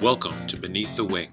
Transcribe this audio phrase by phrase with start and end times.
[0.00, 1.30] Welcome to Beneath the Wing.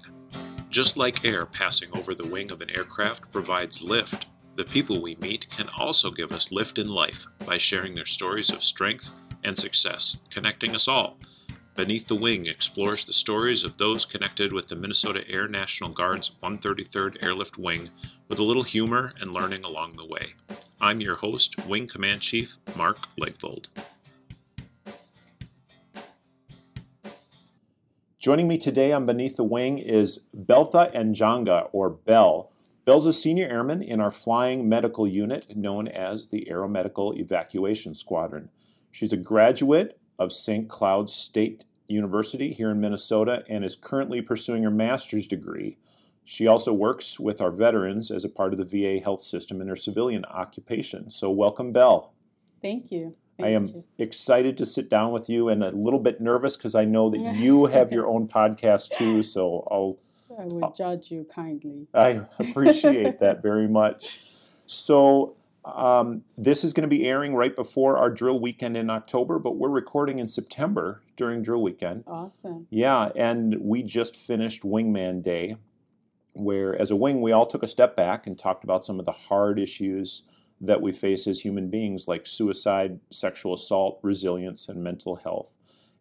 [0.70, 5.16] Just like air passing over the wing of an aircraft provides lift, the people we
[5.16, 9.12] meet can also give us lift in life by sharing their stories of strength
[9.44, 11.20] and success, connecting us all.
[11.76, 16.32] Beneath the Wing explores the stories of those connected with the Minnesota Air National Guard's
[16.42, 17.90] 133rd Airlift Wing
[18.30, 20.36] with a little humor and learning along the way.
[20.80, 23.66] I'm your host, Wing Command Chief Mark Legvold.
[28.24, 32.54] Joining me today on Beneath the Wing is Beltha Njanga, or Bell.
[32.86, 38.48] Bell's a senior airman in our flying medical unit known as the Aeromedical Evacuation Squadron.
[38.92, 40.70] She's a graduate of St.
[40.70, 45.78] Cloud State University here in Minnesota and is currently pursuing her master's degree.
[46.24, 49.68] She also works with our veterans as a part of the VA health system in
[49.68, 51.12] her civilian occupation.
[51.12, 52.14] So, welcome, Bell.
[52.62, 53.18] Thank you.
[53.42, 53.84] I am you.
[53.98, 57.36] excited to sit down with you and a little bit nervous because I know that
[57.36, 59.24] you have your own podcast too.
[59.34, 59.98] So I'll
[60.40, 61.88] I will judge you kindly.
[61.94, 64.20] I appreciate that very much.
[64.66, 69.40] So um, this is going to be airing right before our drill weekend in October,
[69.40, 72.04] but we're recording in September during drill weekend.
[72.08, 72.68] Awesome.
[72.70, 75.58] Yeah, and we just finished Wingman Day,
[76.34, 79.06] where as a wing we all took a step back and talked about some of
[79.06, 80.24] the hard issues
[80.64, 85.50] that we face as human beings, like suicide, sexual assault, resilience, and mental health.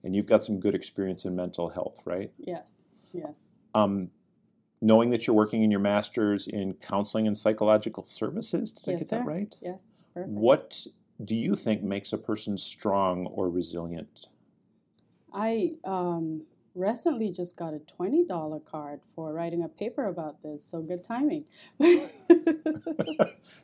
[0.04, 2.30] And you've got some good experience in mental health, right?
[2.38, 2.86] Yes.
[3.12, 3.58] Yes.
[3.74, 4.10] Um,
[4.80, 9.08] knowing that you're working in your master's in counseling and psychological services, did I get
[9.08, 9.18] sir.
[9.18, 9.56] that right?
[9.60, 9.90] Yes.
[10.14, 10.32] Perfect.
[10.32, 10.86] What
[11.24, 14.26] do you think makes a person strong or resilient?
[15.32, 16.42] I um,
[16.74, 20.64] recently just got a twenty dollar card for writing a paper about this.
[20.64, 21.44] So good timing.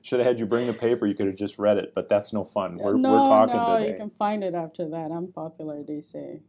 [0.03, 1.07] Should have had you bring the paper.
[1.07, 2.77] You could have just read it, but that's no fun.
[2.79, 3.91] We're, no, we're talking no, today.
[3.91, 5.11] you can find it after that.
[5.11, 6.41] I'm popular, they say.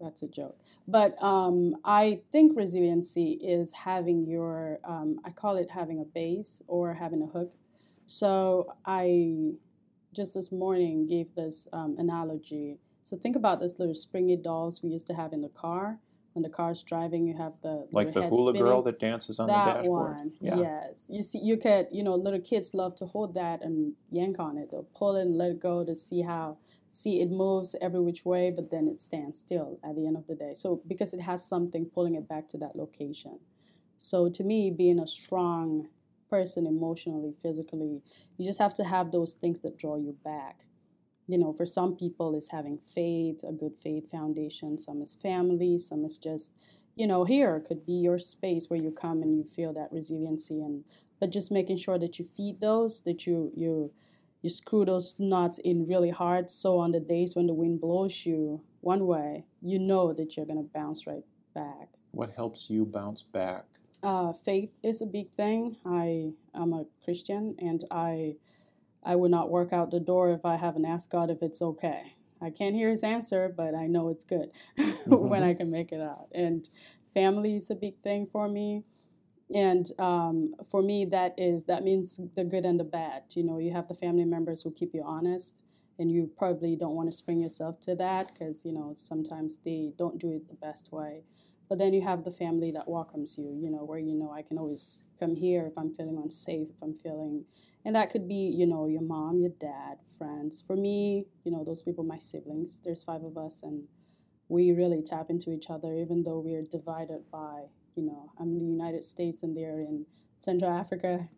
[0.00, 0.56] That's a joke.
[0.86, 6.62] But um, I think resiliency is having your, um, I call it having a base
[6.68, 7.54] or having a hook.
[8.06, 9.52] So I
[10.14, 12.78] just this morning gave this um, analogy.
[13.02, 15.98] So think about this little springy dolls we used to have in the car.
[16.38, 18.62] When the car's driving, you have the like the hula spinning?
[18.62, 20.10] girl that dances on the that dashboard.
[20.18, 20.56] one Yeah.
[20.56, 21.10] yes.
[21.10, 24.56] You see you could you know little kids love to hold that and yank on
[24.56, 24.70] it.
[24.70, 26.58] They'll pull it and let it go to see how
[26.92, 30.28] see it moves every which way but then it stands still at the end of
[30.28, 30.52] the day.
[30.54, 33.40] So because it has something pulling it back to that location.
[33.96, 35.88] So to me being a strong
[36.30, 38.00] person emotionally physically
[38.36, 40.60] you just have to have those things that draw you back
[41.28, 44.76] you know for some people it's having faith a good faith foundation.
[44.78, 46.54] Some is family some is just
[46.96, 47.60] you know here.
[47.60, 50.84] Could be your space where you come and you feel that resiliency and
[51.20, 53.92] but just making sure that you feed those that you you
[54.42, 58.24] you screw those knots in really hard so on the days when the wind blows
[58.24, 61.24] you one way you know that you're going to bounce right
[61.54, 61.88] back.
[62.12, 63.64] What helps you bounce back?
[64.02, 65.76] uh, faith is a big thing.
[65.84, 68.34] I am a christian and i
[69.08, 72.14] i would not work out the door if i haven't asked god if it's okay.
[72.40, 74.50] I can't hear his answer but i know it's good
[75.06, 76.28] when i can make it out.
[76.32, 76.68] And
[77.12, 78.84] family is a big thing for me.
[79.54, 83.22] And um, for me that is that means the good and the bad.
[83.34, 85.62] You know you have the family members who keep you honest
[85.98, 89.92] and you probably don't want to spring yourself to that because you know sometimes they
[89.98, 91.22] don't do it the best way.
[91.68, 94.42] But then you have the family that welcomes you you know where you know i
[94.42, 97.44] can always come here if i'm feeling unsafe if i'm feeling
[97.88, 100.62] and that could be you know your mom your dad friends.
[100.64, 103.84] For me you know those people my siblings there's five of us and
[104.50, 107.62] we really tap into each other even though we're divided by
[107.96, 110.04] you know i'm in the united states and they're in
[110.36, 111.28] central africa.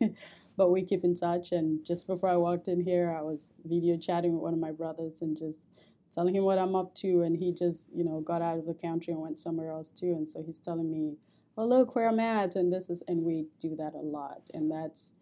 [0.56, 3.96] But we keep in touch and just before i walked in here i was video
[3.96, 5.68] chatting with one of my brothers and just
[6.10, 8.74] telling him what i'm up to and he just you know got out of the
[8.74, 10.12] country and went somewhere else too.
[10.18, 11.18] And so he's telling me
[11.56, 14.40] oh look where i'm at and this is and we do that a lot.
[14.52, 15.12] And that's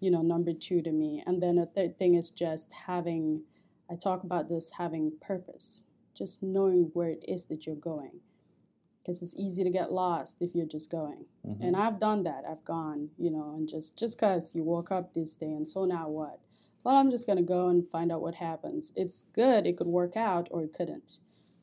[0.00, 1.22] you know number two to me.
[1.26, 3.42] And then a third thing is just having
[3.90, 5.84] i talk about this having purpose
[6.14, 8.20] just knowing where it is that you're going.
[9.02, 11.26] Because it's easy to get lost if you're just going.
[11.46, 11.58] Mhm.
[11.60, 12.44] and i've done that.
[12.48, 15.84] I've gone you know and just just because you woke up this day and so
[15.84, 16.40] now what?
[16.82, 18.92] Well i'm just going to go and find out what happens.
[18.96, 19.66] It's good.
[19.66, 21.18] It could work out or it couldn't.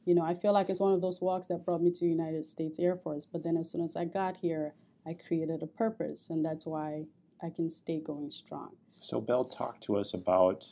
[0.05, 2.43] You know i feel like it's one of those walks that brought me to united
[2.45, 4.73] states air force but then as soon as i got here
[5.05, 7.05] i created a purpose and that's why
[7.43, 8.71] i can stay going strong
[9.01, 10.65] So, Belle, talk to us about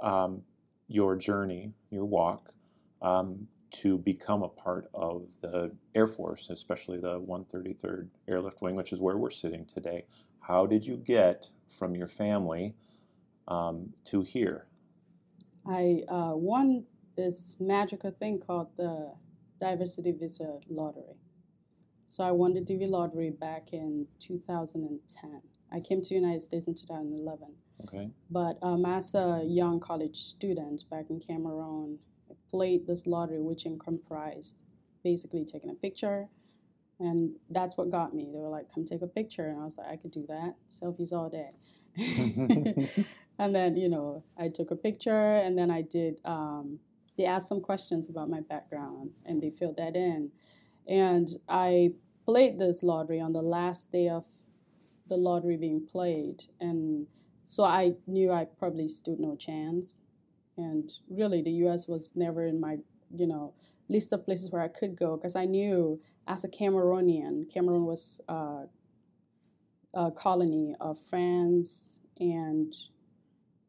[0.00, 0.42] um,
[0.88, 2.52] your journey, your walk
[3.02, 8.92] um, to become a part of the Air Force, especially the 133rd Airlift Wing, which
[8.92, 10.06] is where we're sitting today.
[10.40, 12.74] How did you get from your family
[13.48, 14.66] um, to here?
[15.68, 16.84] I uh, won
[17.16, 19.12] this magical thing called the
[19.60, 21.16] diversity visa lottery.
[22.08, 25.42] So I won the DV lottery back in 2010.
[25.72, 27.48] I came to the United States in 2011.
[27.84, 28.10] Okay.
[28.30, 31.98] But um, as a young college student back in Cameroon,
[32.30, 34.62] I played this lottery, which comprised
[35.04, 36.28] basically taking a picture,
[36.98, 38.30] and that's what got me.
[38.32, 40.54] They were like, "Come take a picture," and I was like, "I could do that.
[40.68, 41.50] Selfies all day."
[43.38, 46.20] and then you know, I took a picture, and then I did.
[46.24, 46.80] Um,
[47.18, 50.30] they asked some questions about my background, and they filled that in,
[50.88, 51.92] and I
[52.24, 54.24] played this lottery on the last day of
[55.08, 57.06] the lottery being played, and
[57.44, 60.02] so I knew I probably stood no chance.
[60.58, 61.86] And really, the U.S.
[61.86, 62.78] was never in my,
[63.14, 63.52] you know,
[63.88, 68.20] list of places where I could go because I knew as a Cameroonian, Cameroon was
[68.28, 68.64] uh,
[69.94, 72.74] a colony of France and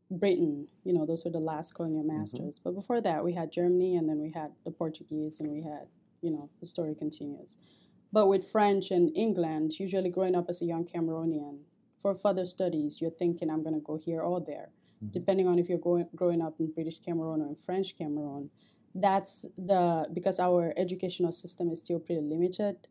[0.10, 0.68] Britain.
[0.84, 2.20] You know, those were the last colonial mm-hmm.
[2.20, 2.56] masters.
[2.56, 2.64] Mm-hmm.
[2.64, 5.88] But before that, we had Germany, and then we had the Portuguese, and we had,
[6.22, 7.58] you know, the story continues.
[8.12, 11.60] But with French and England, usually growing up as a young Cameroonian,
[12.02, 14.70] for further studies, you're thinking, I'm going to go here or there.
[15.04, 15.12] Mm-hmm.
[15.12, 18.50] Depending on if you're going, growing up in British Cameroon or in French Cameroon,
[18.96, 22.88] that's the because our educational system is still pretty limited.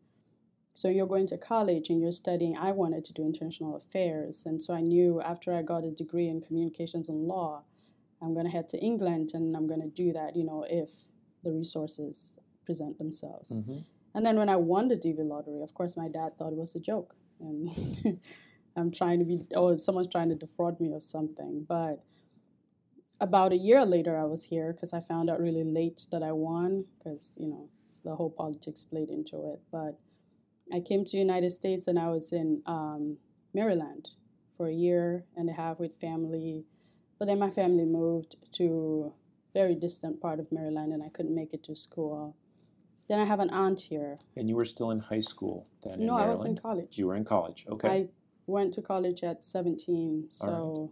[0.73, 2.55] So you're going to college and you're studying.
[2.55, 6.27] I wanted to do international affairs, and so I knew after I got a degree
[6.29, 7.63] in communications and law,
[8.21, 10.35] I'm going to head to England and I'm going to do that.
[10.35, 10.89] You know, if
[11.43, 13.57] the resources present themselves.
[13.57, 13.79] Mm-hmm.
[14.17, 16.73] And then when I won the DV lottery, of course, my dad thought it was
[16.73, 17.69] a joke, and
[18.75, 21.67] I'm trying to be, oh, someone's trying to defraud me or something.
[21.69, 22.03] But
[23.21, 26.31] about a year later, I was here because I found out really late that I
[26.31, 27.69] won because, you know,
[28.03, 29.61] the whole politics played into it.
[29.71, 29.99] But
[30.73, 33.17] I came to the United States and I was in um,
[33.53, 34.15] Maryland
[34.57, 36.65] for a year and a half with family.
[37.19, 39.13] But then my family moved to
[39.53, 42.35] very distant part of Maryland and I couldn't make it to school.
[43.07, 44.17] Then I have an aunt here.
[44.35, 46.05] And you were still in high school then?
[46.05, 46.97] No, I was in college.
[46.97, 47.87] You were in college, okay.
[47.89, 48.07] I
[48.47, 50.27] went to college at 17.
[50.29, 50.91] So,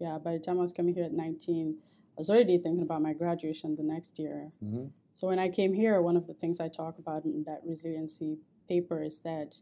[0.00, 0.08] right.
[0.08, 3.02] yeah, by the time I was coming here at 19, I was already thinking about
[3.02, 4.52] my graduation the next year.
[4.64, 4.86] Mm-hmm.
[5.12, 8.38] So, when I came here, one of the things I talk about in that resiliency
[8.68, 9.56] paper is that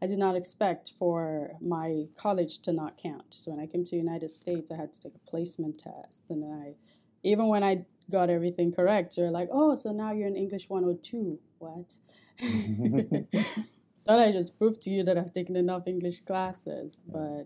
[0.00, 3.34] I did not expect for my college to not count.
[3.34, 6.24] So, when I came to the United States, I had to take a placement test.
[6.28, 6.74] And I,
[7.22, 11.38] even when I got everything correct, they're like, oh, so now you're in English 102.
[11.58, 11.94] What?
[14.08, 17.44] thought I just proved to you that I've taken enough English classes, but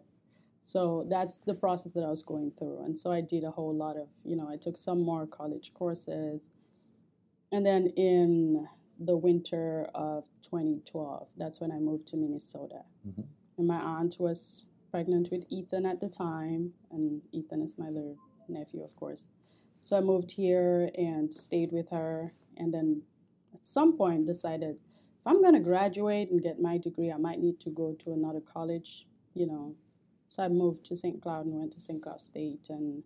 [0.61, 2.85] so that's the process that I was going through.
[2.85, 5.75] And so I did a whole lot of, you know, I took some more college
[5.75, 6.53] courses.
[7.51, 8.69] And then in
[9.01, 12.83] the winter of 2012, that's when I moved to Minnesota.
[13.09, 13.23] Mm-hmm.
[13.59, 18.17] And my aunt was pregnant with Ethan at the time, and Ethan is my little
[18.49, 19.31] nephew, of course.
[19.83, 23.03] So I moved here and stayed with her, and then
[23.55, 24.77] at some point decided
[25.23, 28.13] if I'm going to graduate and get my degree, I might need to go to
[28.13, 29.77] another college, you know.
[30.27, 31.21] So I moved to St.
[31.23, 32.03] Cloud and went to St.
[32.03, 32.67] Cloud State.
[32.71, 33.05] And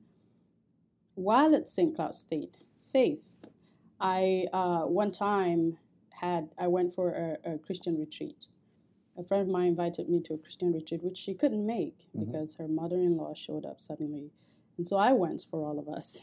[1.14, 1.94] while at St.
[1.94, 2.56] Cloud State,
[2.90, 3.28] faith,
[4.00, 5.78] I uh, one time
[6.20, 8.46] had I went for a, a, Christian retreat.
[9.18, 12.24] A friend of mine invited me to a Christian retreat, which she couldn't make mm-hmm.
[12.24, 14.30] because her mother-in-law showed up suddenly,
[14.76, 16.20] and so I went for all of us.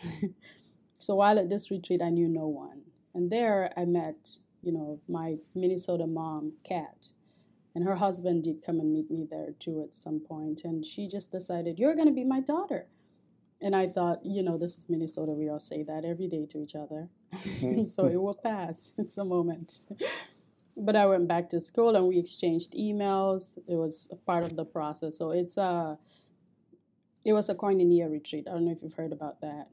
[0.99, 2.81] so while at this retreat, I knew no one,
[3.13, 7.07] and there I met you know, my Minnesota mom, Kat,
[7.75, 10.61] and her husband did come and meet me there too at some point.
[10.63, 12.87] and she just decided, You're going to be my daughter.
[13.61, 15.31] And I thought, you know, this is Minnesota.
[15.31, 17.09] We all say that every day to each other.
[17.85, 18.91] so it will pass.
[18.97, 19.79] It's a moment.
[20.75, 23.57] but I went back to school and we exchanged emails.
[23.67, 25.17] It was a part of the process.
[25.17, 25.97] So it's a,
[27.23, 28.47] it was a koinonia retreat.
[28.49, 29.69] I don't know if you've heard about that.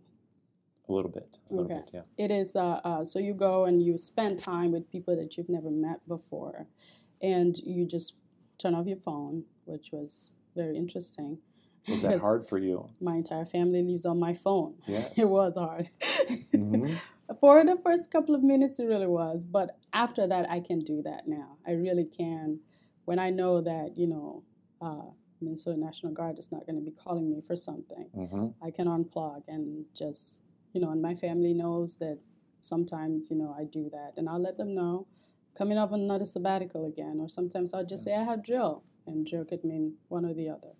[0.90, 1.38] A little bit.
[1.50, 1.82] A little okay.
[1.84, 2.24] Bit, yeah.
[2.24, 2.56] It is.
[2.56, 6.06] Uh, uh, so you go and you spend time with people that you've never met
[6.08, 6.66] before,
[7.22, 8.14] and you just
[8.58, 11.38] turn off your phone, which was very interesting.
[11.88, 12.88] Was that hard for you?
[13.00, 14.74] My entire family lives on my phone.
[14.86, 15.12] Yes.
[15.16, 15.88] It was hard.
[16.52, 16.94] Mm-hmm.
[17.40, 19.44] for the first couple of minutes, it really was.
[19.44, 21.56] But after that, I can do that now.
[21.66, 22.60] I really can.
[23.04, 24.42] When I know that, you know,
[24.82, 28.48] uh, Minnesota National Guard is not going to be calling me for something, mm-hmm.
[28.62, 30.42] I can unplug and just
[30.72, 32.18] you know, and my family knows that
[32.60, 34.12] sometimes, you know, I do that.
[34.16, 35.06] And I'll let them know
[35.56, 37.18] coming up on another sabbatical again.
[37.20, 40.48] Or sometimes I'll just say I have drill, and drill could mean one or the
[40.48, 40.72] other.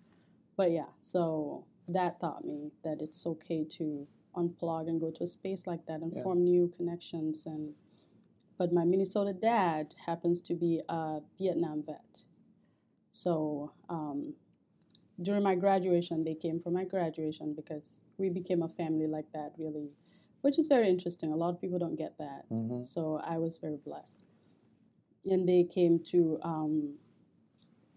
[0.57, 5.27] But yeah, so that taught me that it's okay to unplug and go to a
[5.27, 6.23] space like that and yeah.
[6.23, 7.45] form new connections.
[7.45, 7.73] And
[8.57, 12.25] but my Minnesota dad happens to be a Vietnam vet,
[13.09, 14.35] so um,
[15.21, 19.53] during my graduation, they came for my graduation because we became a family like that,
[19.57, 19.89] really,
[20.41, 21.31] which is very interesting.
[21.31, 22.45] A lot of people don't get that.
[22.51, 22.83] Mm-hmm.
[22.83, 24.21] So I was very blessed.
[25.25, 26.95] and they came to um,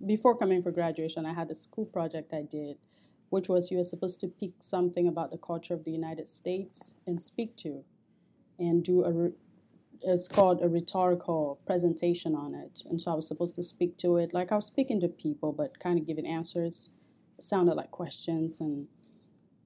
[0.06, 1.26] before coming for graduation.
[1.26, 2.76] I had a school project I did,
[3.30, 6.94] which was you were supposed to pick something about the culture of the United States
[7.06, 7.84] and speak to,
[8.58, 9.12] and do a.
[9.12, 9.32] Re-
[10.06, 14.18] it's called a rhetorical presentation on it, and so I was supposed to speak to
[14.18, 16.90] it like I was speaking to people, but kind of giving answers.
[17.40, 18.86] Sounded like questions, and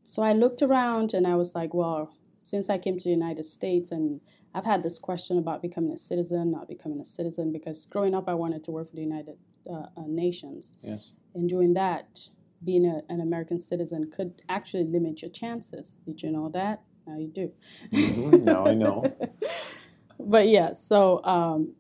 [0.05, 2.11] so I looked around and I was like, well,
[2.43, 4.23] since I came to the United States and
[4.55, 8.27] I've had this question about becoming a citizen, not becoming a citizen, because growing up
[8.27, 9.37] I wanted to work for the United
[9.71, 10.77] uh, uh, Nations.
[10.83, 11.13] Yes.
[11.35, 12.21] And doing that,
[12.65, 16.01] being a, an American citizen could actually limit your chances.
[16.07, 16.81] Did you know that?
[17.07, 17.53] Now you do.
[17.93, 19.15] Mhm, now I know.
[20.19, 21.75] but yeah, so um,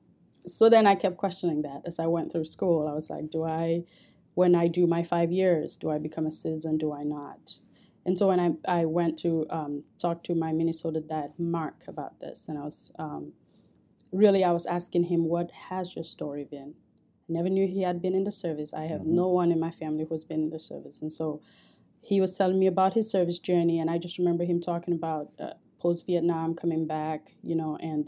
[0.47, 2.87] so then I kept questioning that as I went through school.
[2.87, 3.85] I was like, do I,
[4.39, 6.79] when I do my five years, do I become a citizen?
[6.79, 7.59] Do I not?
[8.07, 12.21] And so when I, I went to um, talk to my Minnesota dad, Mark, about
[12.21, 13.33] this, and I was um,
[14.13, 16.75] really, I was asking him, what has your story been?
[17.29, 18.73] I never knew he had been in the service.
[18.73, 19.17] I have Mhm.
[19.23, 21.03] no one in my family who's been in the service.
[21.03, 21.41] And so
[22.01, 25.33] he was telling me about his service journey, and I just remember him talking about
[25.41, 28.07] uh, post Vietnam coming back, you know, and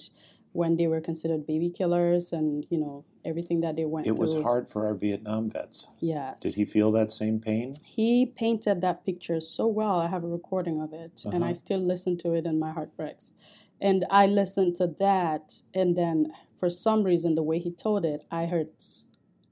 [0.52, 4.18] when they were considered baby killers and, you know, everything that they went It through.
[4.20, 5.86] was hard for our Vietnam vets.
[6.00, 6.40] Yes.
[6.40, 7.76] Did he feel that same pain?
[7.82, 9.96] He painted that picture so well.
[10.00, 11.54] I have a recording of it, and I Uh-huh.
[11.54, 13.32] still listen to it, and my heart breaks.
[13.80, 18.24] And I listened to that, and then for some reason, the way he told it,
[18.30, 18.68] I heard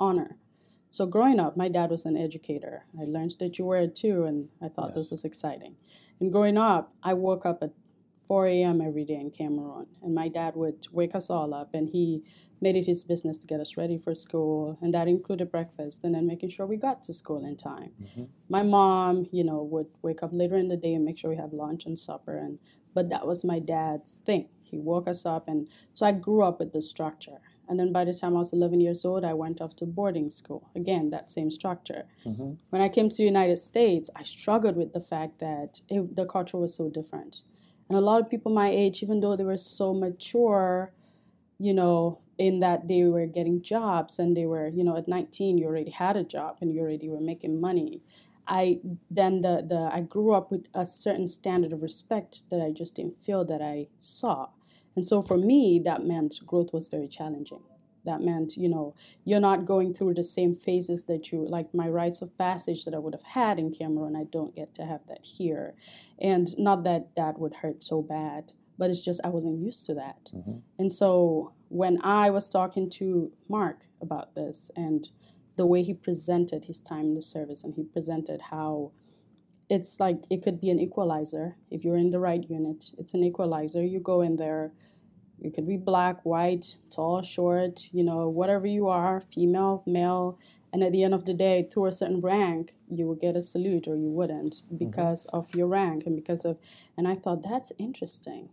[0.00, 0.36] honor.
[0.90, 2.84] So growing up, my dad was an educator.
[2.98, 4.96] I learned that you were too, and I thought Yes.
[4.96, 5.76] this was exciting.
[6.20, 7.72] And growing up, I woke up at
[8.28, 8.80] 4 a.m.
[8.80, 12.22] every day in Cameroon, and my dad would wake us all up, and he
[12.60, 16.14] made it his business to get us ready for school, and that included breakfast, and
[16.14, 18.28] then making sure we got to school in time Mhm.
[18.48, 21.36] my mom, you know, would wake up later in the day and make sure we
[21.36, 22.58] have lunch and supper and
[22.94, 24.48] but that was my dad's thing.
[24.62, 27.38] He woke us up and so I grew up with the structure.
[27.68, 30.30] And then by the time I was 11 years old, I went off to boarding
[30.30, 30.62] school.
[30.74, 32.02] Again, that same structure.
[32.24, 32.56] Mhm.
[32.70, 36.26] When I came to the United States, I struggled with the fact that it, the
[36.26, 37.42] culture was so different.
[37.88, 40.92] And a lot of people my age, even though they were so mature,
[41.58, 45.58] you know, in that they were getting jobs and they were, you know, at 19
[45.58, 48.02] you already had a job and you already were making money.
[48.46, 48.80] I
[49.10, 52.94] then the the I grew up with a certain standard of respect that I just
[52.94, 54.48] didn't feel that I saw.
[54.94, 57.62] And so for me that meant growth was very challenging.
[58.08, 58.94] That meant, you know,
[59.28, 62.94] you're not going through the same phases that you like my rites of passage that
[62.94, 64.16] I would have had in Cameroon.
[64.16, 65.66] I don't get to have that here.
[66.30, 68.42] And not that that would hurt so bad,
[68.78, 70.22] but it's just I wasn't used to that.
[70.34, 70.62] Mhm.
[70.80, 71.10] And so
[71.68, 75.00] when I was talking to Mark about this and
[75.56, 78.92] the way he presented his time in the service and he presented how
[79.68, 82.80] it's like it could be an equalizer if you're in the right unit.
[83.00, 83.84] It's an equalizer.
[83.84, 84.72] You go in there,
[85.40, 90.38] you could be black, white, tall, short, you know, whatever you are, female, male,
[90.72, 93.42] and at the end of the day, through a certain rank, you would get a
[93.42, 94.76] salute or you wouldn't mm-hmm.
[94.76, 96.58] because of your rank and because of
[96.96, 98.50] and I thought that's interesting.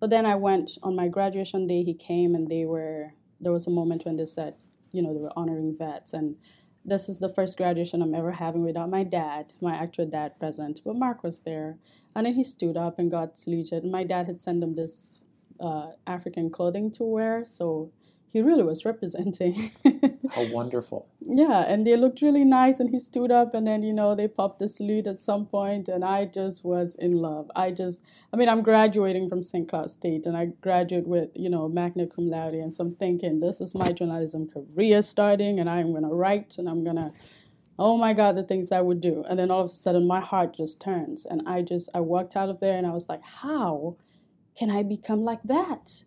[0.00, 3.66] But then I went on my graduation day, he came and they were there was
[3.66, 4.54] a moment when they said,
[4.92, 6.36] you know, they were honoring vets and
[6.84, 10.80] this is the first graduation I'm ever having without my dad, my actual dad present.
[10.84, 11.78] But Mark was there.
[12.14, 13.82] And then he stood up and got saluted.
[13.82, 15.22] And my dad had sent him this
[15.60, 17.44] uh, African clothing to wear.
[17.44, 17.90] So
[18.34, 19.70] he really was representing.
[20.32, 21.06] How wonderful.
[21.20, 22.80] yeah, and they looked really nice.
[22.80, 25.88] And he stood up and then, you know, they popped the salute at some point,
[25.88, 27.48] And I just was in love.
[27.54, 29.68] I just, I mean, I'm graduating from St.
[29.68, 32.54] Cloud State and I graduate with, you know, magna cum laude.
[32.54, 36.58] And so I'm thinking, this is my journalism career starting and I'm going to write
[36.58, 37.12] and I'm going to,
[37.78, 39.24] oh my God, the things I would do.
[39.28, 41.24] And then all of a sudden my heart just turns.
[41.24, 43.96] And I just, I walked out of there and I was like, how
[44.56, 46.04] can I become like that?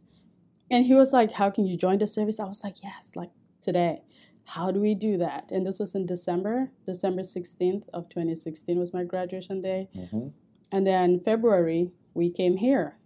[0.69, 2.39] And he was like, how can you join the service?
[2.39, 3.29] I was like, yes, like
[3.61, 4.01] today.
[4.45, 5.51] How do we do that?
[5.51, 9.89] And this was in December, December 16th of 2016 was my graduation day.
[9.93, 10.31] Mhm.
[10.71, 12.97] And then February, we came here.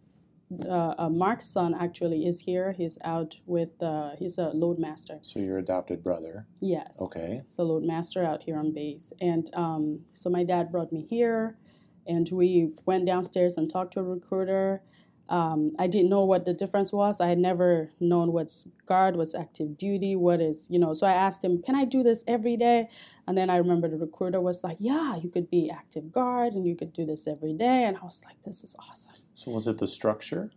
[0.66, 2.74] Uh, uh, Mark's son actually is here.
[2.74, 5.18] He's out with, uh, he's a load master.
[5.22, 6.46] So your adopted brother.
[6.60, 7.02] Yes.
[7.02, 7.40] Okay.
[7.42, 9.14] He's a load master out here on base.
[9.22, 11.58] And um, so my dad brought me here
[12.06, 14.84] and we went downstairs and talked to a recruiter.
[15.32, 17.22] Um, I didn't know what the difference was.
[17.22, 20.94] I had never known what's guard, what's active duty, what is, you know.
[20.94, 22.90] So I asked him, Can I do this every day?
[23.28, 26.68] And then I remember the recruiter was like, Yeah, you could be active guard and
[26.68, 27.86] you could do this every day.
[27.86, 29.14] And I was like, This is awesome.
[29.34, 30.52] So was it the structure?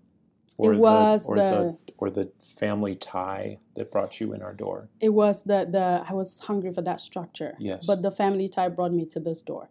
[0.59, 4.89] It was or the- or the family tie that brought you in our door.
[5.01, 7.55] It was the, the I was hungry for that structure.
[7.61, 7.87] Yes.
[7.87, 9.71] But the family tie brought me to this door.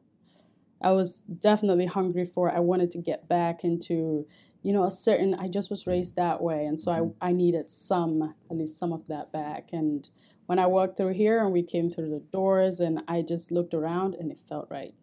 [0.82, 4.28] I was definitely hungry for I wanted to get back into
[4.64, 6.66] you know, a certain, I just was raised that way.
[6.66, 7.14] And so Mhm.
[7.22, 9.70] I, I needed some, at least some of that back.
[9.74, 10.10] And
[10.46, 13.74] when I walked through here and we came through the doors and I just looked
[13.74, 14.96] around and it felt right.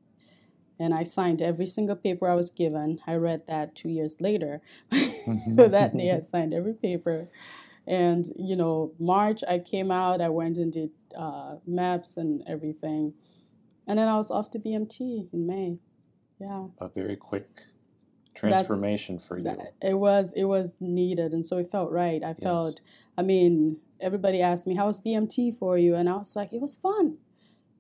[0.79, 3.01] And I signed every single paper I was given.
[3.07, 4.63] I read that two years later.
[4.91, 7.29] that day I signed every paper.
[7.87, 13.13] And, you know, March I came out, I went and did uh, MEPS and everything.
[13.87, 15.79] And then I was off to BMT in May.
[16.39, 16.69] Yeah.
[16.81, 17.49] a very quick
[18.41, 19.45] transformation for you.
[19.45, 22.23] That- it was it was needed and so it felt right.
[22.23, 22.81] I felt
[23.19, 25.95] i mean everybody asked me how was bmt for you?
[25.95, 27.07] And i was like it was fun.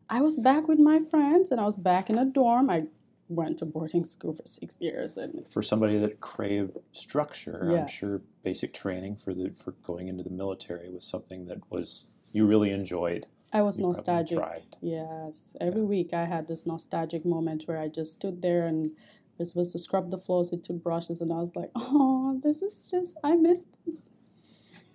[0.09, 2.69] I was back with my friends and i was back in a dorm.
[2.71, 2.81] I
[3.29, 8.21] went to boarding school for six years and for somebody that craved structure, I'm sure
[8.43, 12.71] basic training for the for going into the military was something that was you really
[12.81, 13.23] enjoyed.
[13.59, 14.39] i was You nostalgic.
[14.97, 15.55] yes.
[15.61, 18.81] Every week i had this nostalgic moment where i just stood there and
[19.55, 23.17] was to scrub the floors with toothbrushes and i was like oh this is just
[23.25, 24.11] i miss this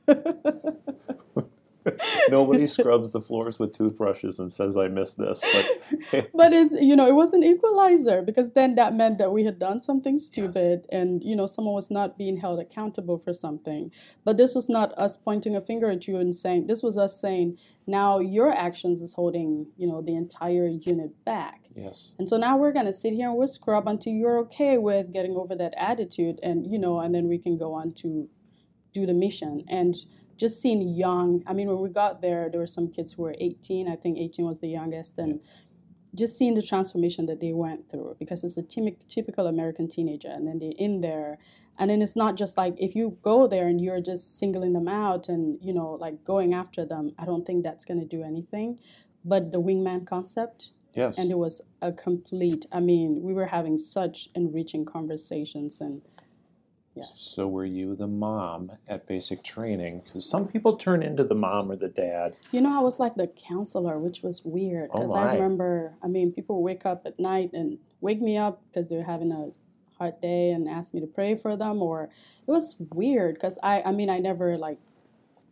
[2.30, 6.96] Nobody scrubs the floors with toothbrushes and says I missed this, but but it's you
[6.96, 10.86] know it was an equalizer because then that meant that we had done something stupid
[10.92, 13.92] and you know someone was not being held accountable for something.
[14.24, 17.20] But this was not us pointing a finger at you and saying this was us
[17.20, 21.62] saying now your actions is holding you know the entire unit back.
[21.76, 22.14] Yes.
[22.18, 25.12] and so now we're going to sit here and we'll scrub until you're okay with
[25.12, 28.30] getting over that attitude and you know and then we can go on to
[28.96, 29.66] do the mission.
[29.68, 29.94] And
[30.38, 33.36] just seeing young i mean when we got there there were some kids who were
[33.40, 35.40] 18 i think 18 was the youngest and
[36.14, 38.64] just seeing the transformation that they went through because it's a
[39.10, 41.38] typical american teenager and then they're in there
[41.78, 44.88] and then it's not just like if you go there and you're just singling them
[44.88, 48.24] out and you know like going after them i don't think that's going to do
[48.24, 48.80] anything
[49.24, 51.18] but the wingman concept Yes.
[51.18, 56.02] and it was a complete i mean we were having such enriching conversations and
[56.96, 60.02] yes So were you the mom at basic training?
[60.06, 62.36] Because some people turn into the mom or the dad.
[62.52, 65.22] you know i was like the counselor which was weird Oh, because my.
[65.22, 69.04] i remember i mean people wake up at night and wake me up because they're
[69.16, 69.44] having a
[69.98, 71.98] hard day and ask me to pray for them or
[72.48, 74.80] it was weird because i i mean i never like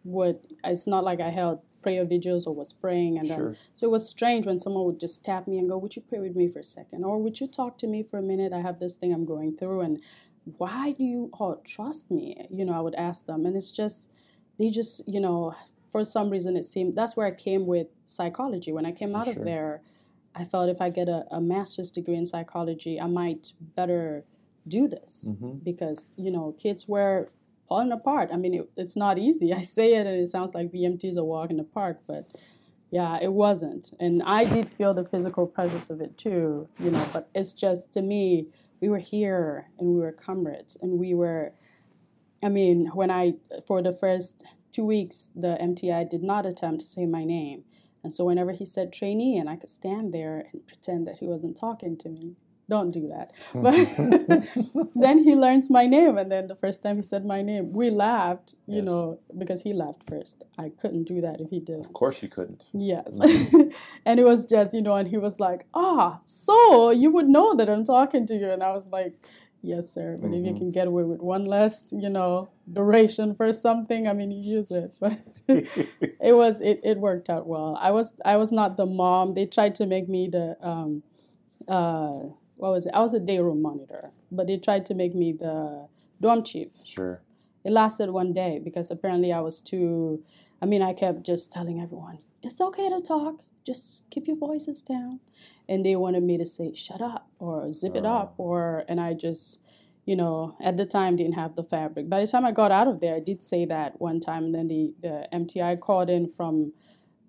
[0.03, 3.87] would it's not like i held prayer vigils or was praying and uh, then So
[3.87, 6.33] it was strange when someone would just tap me and go, Would you pray with
[6.41, 7.03] me for a second?
[7.03, 8.53] Or would you talk to me for a minute?
[8.53, 9.81] I have this thing I'm going through.
[9.81, 10.01] And
[10.57, 12.47] why do you all trust me?
[12.49, 13.45] You know, I would ask them.
[13.45, 14.09] And it's just,
[14.59, 15.55] they just, you know,
[15.91, 18.71] for some reason it seemed that's where I came with psychology.
[18.71, 19.33] When I came out Sure.
[19.33, 19.81] of there,
[20.35, 24.25] I thought if I get a, a master's degree in psychology, I might better
[24.67, 27.29] do this hmm because, you know, kids were
[27.69, 28.29] falling apart.
[28.33, 29.53] I mean, it, it's not easy.
[29.53, 32.27] I say it and it sounds like BMT is a walk in the park, but
[32.91, 33.91] yeah, it wasn't.
[33.99, 37.91] And I did feel the physical presence of it too, you know, but it's just
[37.93, 38.47] to me,
[38.83, 41.53] we were here and we were comrades and we were,
[42.43, 44.43] I mean, when I, for the first
[44.73, 47.63] two weeks, the MTI did not attempt to say my name.
[48.03, 51.27] And so whenever he said trainee, and I could stand there and pretend that he
[51.27, 52.35] wasn't talking to me.
[52.69, 53.33] Don't do that.
[53.61, 53.75] But
[54.95, 57.89] then he learns my name, and then the first time he said my name, we
[57.89, 58.85] laughed, you Yes.
[58.85, 60.43] know, because he laughed first.
[60.57, 61.79] I couldn't do that if he did.
[61.79, 62.69] Of course you couldn't.
[62.73, 63.19] Yes.
[64.05, 67.53] and it was just, you know, and he was like, ah, so you would know
[67.55, 68.49] that I'm talking to you.
[68.49, 69.13] And I was like,
[69.61, 70.17] yes, sir.
[70.21, 70.57] But if you Mhm.
[70.57, 74.71] can get away with one less, you know, duration for something, I mean, you use
[74.71, 74.95] it.
[74.99, 75.19] But
[76.29, 77.77] it was, it, it worked out well.
[77.79, 79.33] I was, I was not the mom.
[79.33, 81.03] They tried to make me the, um,
[81.67, 82.19] uh,
[82.55, 82.93] what was it?
[82.93, 85.87] I was a day room monitor, but they tried to make me the
[86.21, 87.21] dorm chief sure.
[87.63, 90.23] it lasted one day because apparently I was too.
[90.61, 94.81] I mean, I kept just telling everyone, it's okay to talk, just keep your voices
[94.81, 95.19] down.
[95.67, 98.09] And they wanted me to say, shut up or zip it Oh.
[98.17, 99.59] up, or, and I just,
[100.05, 102.09] you know, at the time didn't have the fabric.
[102.09, 104.55] By the time I got out of there, I did say that one time, and
[104.55, 106.73] then the, the MTI called in from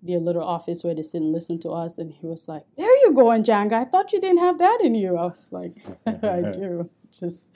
[0.05, 2.95] the little office where they sit and listen to us, and he was like, there
[3.03, 5.17] you go, Njanga, I thought you didn't have that in you.
[5.17, 5.73] I was like,
[6.05, 6.89] I do.
[7.11, 7.49] Just,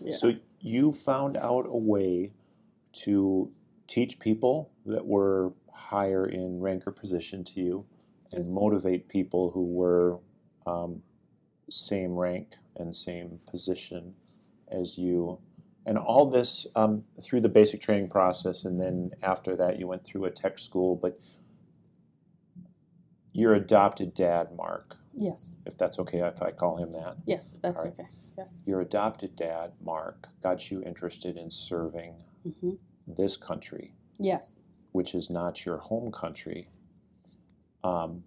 [0.00, 0.12] yeah.
[0.12, 2.32] So you found out a way
[3.04, 3.50] to
[3.86, 7.86] teach people that were higher in rank or position to you
[8.32, 8.54] and Yes.
[8.54, 10.18] motivate people who were
[10.66, 11.02] um,
[11.70, 14.14] same rank and same position
[14.70, 15.38] as you.
[15.86, 20.04] And all this um, through the basic training process, and then after that, you went
[20.04, 20.96] through a tech school.
[20.96, 21.18] But
[23.38, 27.84] your adopted dad, Mark, yes, if that's okay if I call him that, yes, that's
[27.84, 27.92] right.
[27.92, 28.08] okay.
[28.36, 28.58] Yes.
[28.66, 32.14] your adopted dad, Mark, got you interested in serving
[32.60, 32.72] hmm
[33.06, 34.60] this country, Yes.
[34.92, 36.68] which is not your home country.
[37.82, 38.24] Um,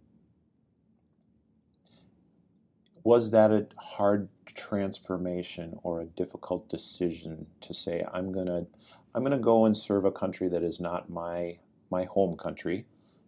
[3.04, 8.65] was that a hard transformation or a difficult decision to say I'm gonna
[9.13, 12.86] I'm gonna go and serve a country that is not my my home country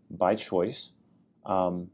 [0.09, 0.93] by choice?
[1.45, 1.89] Um,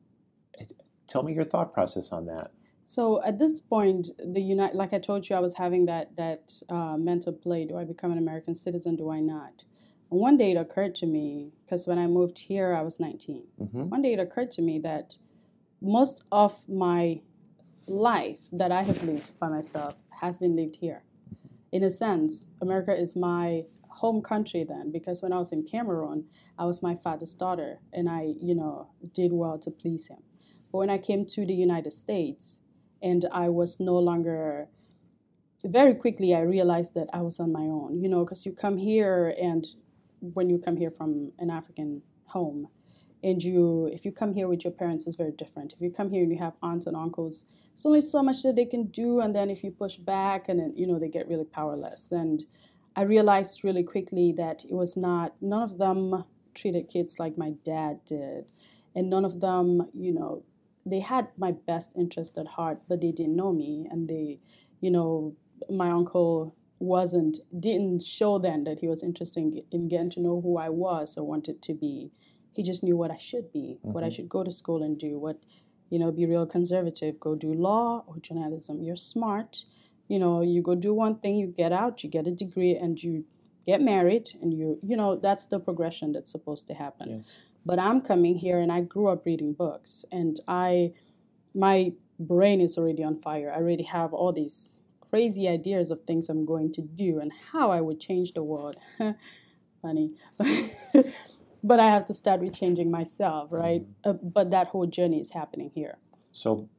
[1.08, 2.52] tell me your thought process on that.
[2.84, 6.54] So at this point, the United, like I told you, I was having that that
[6.70, 8.96] uh, mental play: Do I become an American citizen?
[8.96, 9.64] Do I not?
[10.10, 13.44] And one day it occurred to me because when I moved here, I was 19.
[13.62, 13.90] Mm-hmm.
[13.90, 15.18] One day it occurred to me that
[15.82, 17.22] most of my
[17.88, 21.04] life that I have lived by myself has been lived here.
[21.72, 23.66] In a sense, America is my
[24.00, 26.26] home country then because when I was in Cameroon,
[26.58, 30.20] I was my father's daughter and I, you know, did well to please him.
[30.72, 32.62] But when I came to the United States
[33.02, 34.68] and I was no longer
[35.66, 38.78] very quickly I realized that I was on my own, you know, because you come
[38.78, 39.66] here and
[40.22, 42.70] when you come here from an African home,
[43.24, 46.10] and you if you come here with your parents it's very different if you come
[46.10, 49.20] here and you have aunts and uncles there's only so much that they can do
[49.20, 52.46] and then if you push back and then you know they get really powerless and
[53.00, 56.24] i realized really quickly that it was not none of them
[56.60, 58.52] treated kids like my dad did
[58.96, 60.44] and none of them you know
[60.86, 64.40] they had my best interest at heart but they didn't know me and they
[64.82, 65.36] you know
[65.70, 70.40] my uncle wasn't didn't show then that he was interested in, in getting to know
[70.42, 72.12] who i was or wanted to be
[72.60, 73.94] he just knew what I should be, mm-hmm.
[73.94, 74.16] what I mm-hmm.
[74.16, 75.38] should go to school and do, what,
[75.90, 78.84] you know, be real conservative, go do law or journalism.
[78.84, 79.64] You're smart.
[80.10, 83.02] You know, you go do one thing, you get out, you get a degree, and
[83.02, 83.24] you
[83.66, 87.10] get married, and you, you know, that's the progression that's supposed to happen.
[87.10, 87.38] Yes.
[87.66, 90.94] But I'm coming here and I grew up reading books, and I,
[91.54, 93.52] my brain is already on fire.
[93.56, 97.72] I already have all these crazy ideas of things I'm going to do and how
[97.72, 98.78] I would change the world.
[99.82, 100.14] Funny.
[101.64, 103.82] but I have to start rechanging myself, right?
[103.82, 104.10] Mm-hmm.
[104.10, 105.98] Uh, but that whole journey is happening here.
[106.32, 106.70] So,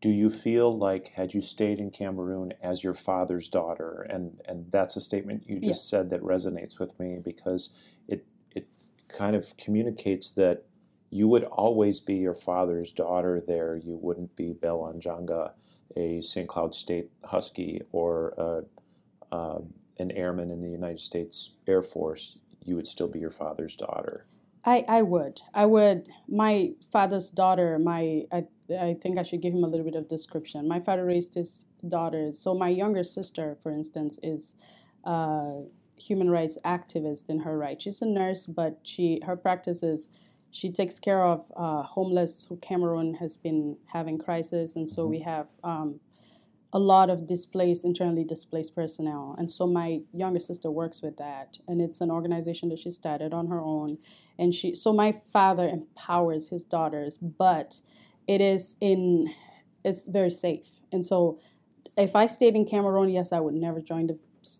[0.00, 4.70] do you feel like had you stayed in Cameroon as your father's daughter, and and
[4.70, 7.76] that's a statement you just said that resonates with me because
[8.08, 8.66] it it
[9.08, 10.64] kind of communicates that
[11.10, 13.76] you would always be your father's daughter there.
[13.76, 15.52] You wouldn't be Belle Njanga,
[15.96, 16.48] a St.
[16.48, 19.60] Cloud State Husky, or a, uh,
[19.98, 24.26] an airman in the United States Air Force you would still be your father's daughter.
[24.64, 25.40] I, I would.
[25.54, 26.08] I would.
[26.28, 30.08] My father's daughter, my I, I think I should give him a little bit of
[30.08, 30.68] description.
[30.68, 32.38] My father raised his daughters.
[32.38, 34.54] So my younger sister, for instance, is
[35.04, 35.62] a
[35.96, 37.80] human rights activist in her right.
[37.80, 40.08] She's a nurse, but she her practice is
[40.50, 42.46] she takes care of uh, homeless.
[42.48, 45.10] Who Cameroon has been having crisis, and so mm-hmm.
[45.10, 46.00] we have um,
[46.72, 49.34] a lot of displaced, internally displaced personnel.
[49.38, 51.58] And so my younger sister works with that.
[51.66, 53.98] And it's an organization that she started on her own.
[54.38, 57.80] And she so my father empowers his daughters, but
[58.26, 59.32] it is in
[59.84, 60.68] it's very safe.
[60.92, 61.40] And so
[61.96, 64.18] if I stayed in Cameroon, yes, I would never join the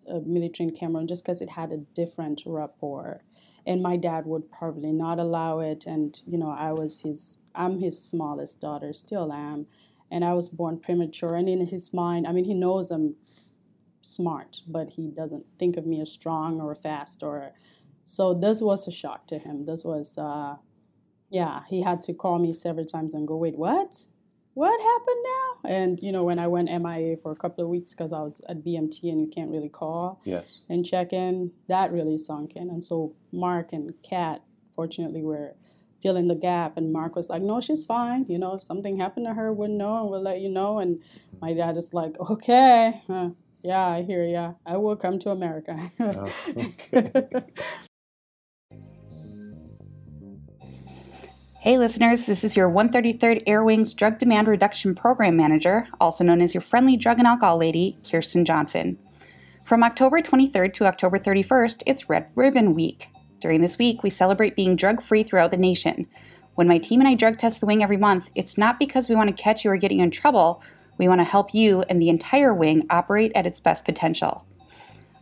[0.08, 3.22] uh, military in Cameroon just because it had a different rapport.
[3.66, 5.84] And my dad would probably not allow it.
[5.86, 9.66] And, you know, I was his, I'm his smallest daughter, still am
[10.10, 11.34] and I was born premature.
[11.34, 13.14] And in his mind, I mean, he knows I'm
[14.02, 17.52] smart, but he doesn't think of me as strong or fast or.
[18.04, 19.66] So this was a shock to him.
[19.66, 20.56] This was, uh,
[21.30, 24.04] yeah, he had to call me several times and go, wait, what?
[24.54, 25.70] What happened now?
[25.70, 28.40] And you know, when I went MIA for a couple of weeks because I was
[28.48, 30.62] at BMT and you can't really call yes.
[30.68, 32.68] and check in, that really sunk in.
[32.68, 34.42] And so Mark and Kat,
[34.74, 35.54] fortunately, were
[36.02, 36.76] filling the gap.
[36.76, 38.26] And Mark was like, no, she's fine.
[38.28, 40.78] You know, if something happened to her, we'll know and we'll let you know.
[40.78, 41.00] And
[41.40, 43.30] my dad is like, okay, uh,
[43.62, 44.54] yeah, I hear ya.
[44.66, 45.90] I will come to America.
[46.00, 46.32] oh,
[51.62, 56.40] Hey, listeners, this is your 133rd Air Wings Drug Demand Reduction Program Manager, also known
[56.40, 58.98] as your friendly drug and alcohol lady, Kirsten Johnson.
[59.62, 63.08] From October 23rd to October 31st, it's Red Ribbon Week.
[63.42, 66.06] During this week, we celebrate being drug free throughout the nation.
[66.54, 69.14] When my team and I drug test the wing every month, it's not because we
[69.14, 70.62] want to catch you or get you in trouble.
[70.96, 74.46] We want to help you and the entire wing operate at its best potential.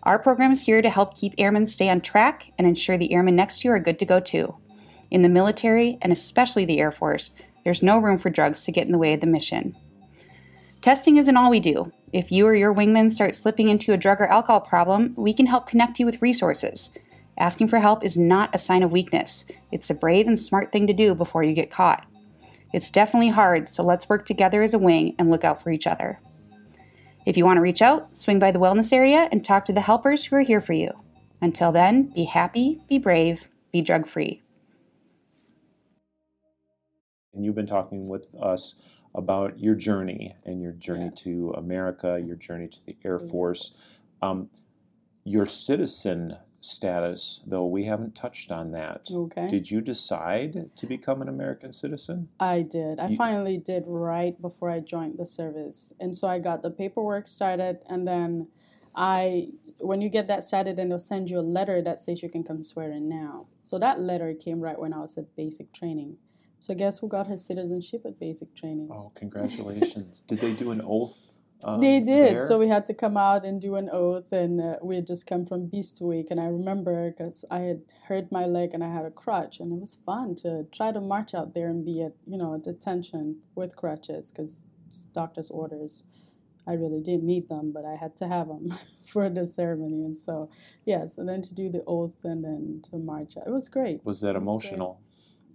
[0.04, 3.34] Our program is here to help keep airmen stay on track and ensure the airmen
[3.34, 4.54] next to you are good to go too.
[5.10, 7.32] In the military, and especially the Air Force,
[7.64, 9.74] there's no room for drugs to get in the way of the mission.
[10.80, 11.90] Testing isn't all we do.
[12.12, 15.46] If you or your wingman start slipping into a drug or alcohol problem, we can
[15.46, 16.90] help connect you with resources.
[17.36, 19.44] Asking for help is not a sign of weakness.
[19.70, 22.06] It's a brave and smart thing to do before you get caught.
[22.72, 25.86] It's definitely hard, so let's work together as a wing and look out for each
[25.86, 26.20] other.
[27.26, 29.82] If you want to reach out, swing by the wellness area and talk to the
[29.82, 30.90] helpers who are here for you.
[31.40, 34.42] Until then, be happy, be brave, be drug free.
[37.38, 38.74] And you've been talking with us
[39.14, 41.20] about your journey and your journey Yes.
[41.20, 44.00] to America, your journey to the Air Air Force.
[44.20, 44.50] Um,
[45.22, 49.06] your citizen status, though, we haven't touched on that.
[49.12, 49.46] Okay.
[49.46, 52.28] Did you decide to become an American citizen?
[52.40, 52.98] I did.
[52.98, 55.92] I You- finally did right before I joined the service.
[56.00, 58.48] And so I got the paperwork started and then
[58.96, 62.28] I when you get that started then they'll send you a letter that says you
[62.28, 63.46] can come swear in now.
[63.62, 66.16] So that letter came right when I was at basic training.
[66.60, 68.88] So guess who got his citizenship at basic training?
[68.90, 70.20] Oh, congratulations.
[70.26, 71.20] Did they do an oath?
[71.64, 72.36] Um, They did.
[72.36, 72.40] there?
[72.42, 75.26] So we had to come out and do an oath, and uh, we had just
[75.26, 76.28] come from Beast Week.
[76.30, 79.72] And I remember because I had hurt my leg and I had a crutch, and
[79.72, 82.62] it was fun to try to march out there and be at you know at
[82.62, 84.66] detention with crutches because
[85.12, 86.04] doctor's orders.
[86.66, 90.04] I really didn't need them, but I had to have them for the ceremony.
[90.04, 90.50] And so,
[90.84, 93.46] yes, and then to do the oath and then to march out.
[93.46, 94.04] It was great.
[94.04, 94.78] was that It was great.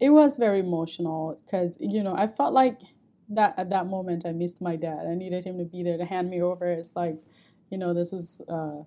[0.03, 2.77] It was very emotional because you know I felt like
[3.29, 5.07] that at that moment I missed my dad.
[5.09, 6.67] I needed him to be there to hand me over.
[6.67, 7.15] It's like,
[7.71, 8.79] you know, this is uh,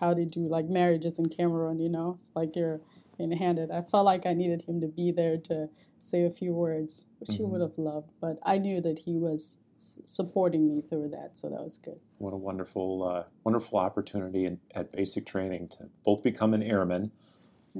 [0.00, 1.78] how they do like marriages in Cameroon.
[1.80, 2.80] You know, it's like you're
[3.18, 3.70] being handed.
[3.70, 5.68] I felt like I needed him to be there to
[6.00, 7.50] say a few words, which he Mhm.
[7.50, 8.10] would have loved.
[8.18, 12.00] But I knew that he was s- supporting me through that, so that was good.
[12.16, 17.12] What a wonderful, uh, wonderful opportunity in, at basic training to both become an airman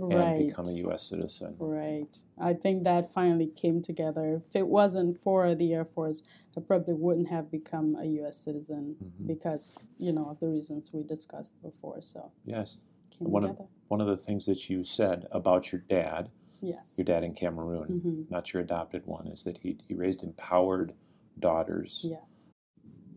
[0.03, 1.03] and become a U.S.
[1.09, 1.55] citizen.
[1.59, 2.17] Right.
[2.41, 4.43] I think that finally came together.
[4.49, 6.23] If it wasn't for the Air Force,
[6.57, 8.39] I probably wouldn't have become a U.S.
[8.39, 9.27] citizen Mhm.
[9.27, 12.01] because, you know, of the reasons we discussed before.
[12.01, 12.79] So Yes.
[13.19, 13.69] One of- together.
[13.89, 16.31] One of the things that you said about your dad,
[16.61, 16.95] yes.
[16.99, 20.93] your dad in Cameroon, hmm not your adopted one, is that he, he raised empowered
[21.39, 22.05] daughters.
[22.09, 22.51] Yes.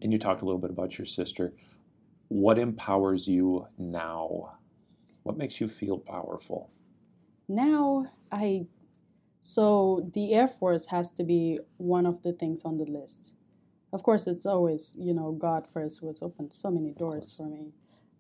[0.02, 1.54] And you talked a little bit about your sister.
[2.30, 4.54] What empowers you now?
[5.24, 6.72] What makes you feel powerful?
[7.48, 8.68] Now I,
[9.40, 13.36] so the Air Force has to be one of the things on the list.
[13.94, 17.46] Of course, it's always, you know, God first who has opened so many doors for
[17.48, 17.74] me.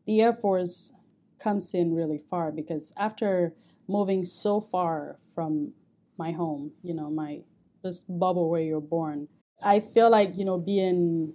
[0.05, 0.93] The Air Force
[1.39, 3.53] comes in really far because after
[3.87, 5.73] moving so far from
[6.17, 7.41] my home, you know, my
[7.83, 9.27] this bubble where you're born,
[9.63, 11.33] I feel like, you know, being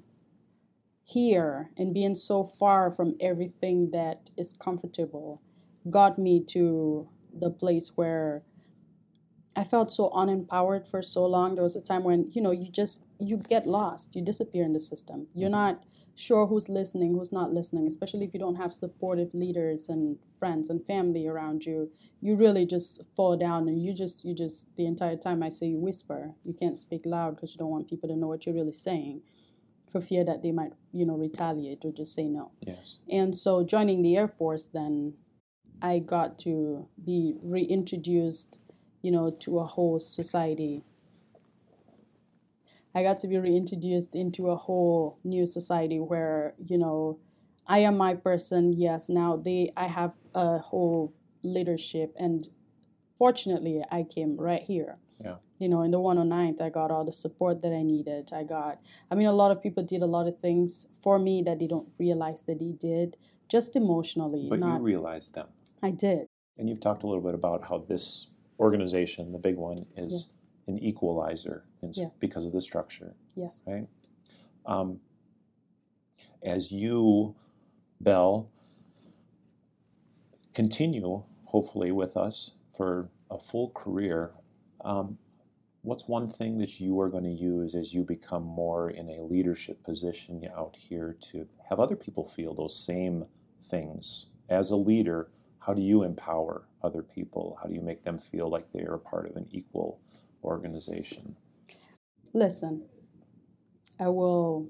[1.02, 5.40] here and being so far from everything that is comfortable
[5.90, 8.42] got me to the place where
[9.57, 11.55] I felt so unempowered for so long.
[11.55, 14.14] There was a time when, you know, you just you get lost.
[14.14, 15.29] You disappear in the system.
[15.35, 15.53] You're mm-hmm.
[15.53, 20.18] not sure who's listening, who's not listening, especially if you don't have supportive leaders and
[20.38, 21.90] friends and family around you.
[22.20, 25.66] You really just fall down and you just you just the entire time I say
[25.66, 26.33] you whisper.
[26.44, 29.22] You can't speak loud because you don't want people to know what you're really saying
[29.90, 32.51] for fear that they might, you know, retaliate or just say no.
[32.61, 32.99] Yes.
[33.11, 35.14] And so joining the Air Force, then
[35.82, 38.58] I got to be reintroduced,
[39.02, 40.82] you know, to a whole society.
[42.94, 47.18] I got to be reintroduced into a whole new society where, you know,
[47.66, 48.72] I am my person.
[48.72, 51.12] Yes, now they I have a whole
[51.42, 52.48] leadership and
[53.18, 54.96] fortunately I came right here.
[55.22, 55.36] Yeah.
[55.58, 58.30] You know, in the 109th, I got all the support that I needed.
[58.32, 58.78] I got,
[59.10, 61.66] I mean, a lot of people did a lot of things for me that they
[61.66, 63.16] don't realize that they did,
[63.48, 64.46] just emotionally.
[64.50, 65.48] But not, you realize them.
[65.87, 66.27] I did.
[66.59, 68.27] And you've talked a little bit about how this
[68.59, 70.42] organization, the big one, is Yes.
[70.66, 72.11] an equalizer in, Yes.
[72.18, 73.64] because of the structure, Yes.
[73.68, 73.87] right?
[74.64, 75.01] Um,
[76.42, 77.37] as you,
[78.01, 78.49] Bell,
[80.55, 84.33] continue, hopefully, with us for a full career,
[84.81, 85.18] um,
[85.83, 89.22] what's one thing that you are going to use as you become more in a
[89.22, 93.25] leadership position out here to have other people feel those same
[93.62, 94.27] things?
[94.49, 95.29] As a leader,
[95.66, 97.59] how do you empower other people?
[97.61, 100.00] How do you make them feel like they are a part of an equal
[100.44, 101.35] organization?
[102.33, 102.85] Listen,
[103.98, 104.68] I will.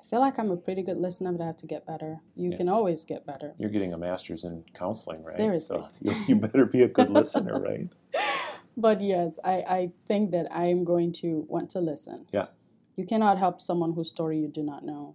[0.00, 2.18] I feel like I'm a pretty good listener, but I have to get better.
[2.34, 3.54] You can always get better.
[3.58, 5.36] You're getting a master's in counseling, right?
[5.36, 5.82] Seriously.
[5.82, 7.88] So you, you better be a good listener, right?
[8.76, 12.26] But yes, I, I think that I am going to want to listen.
[12.32, 12.46] Yeah.
[12.96, 15.14] You cannot help someone whose story you do not know.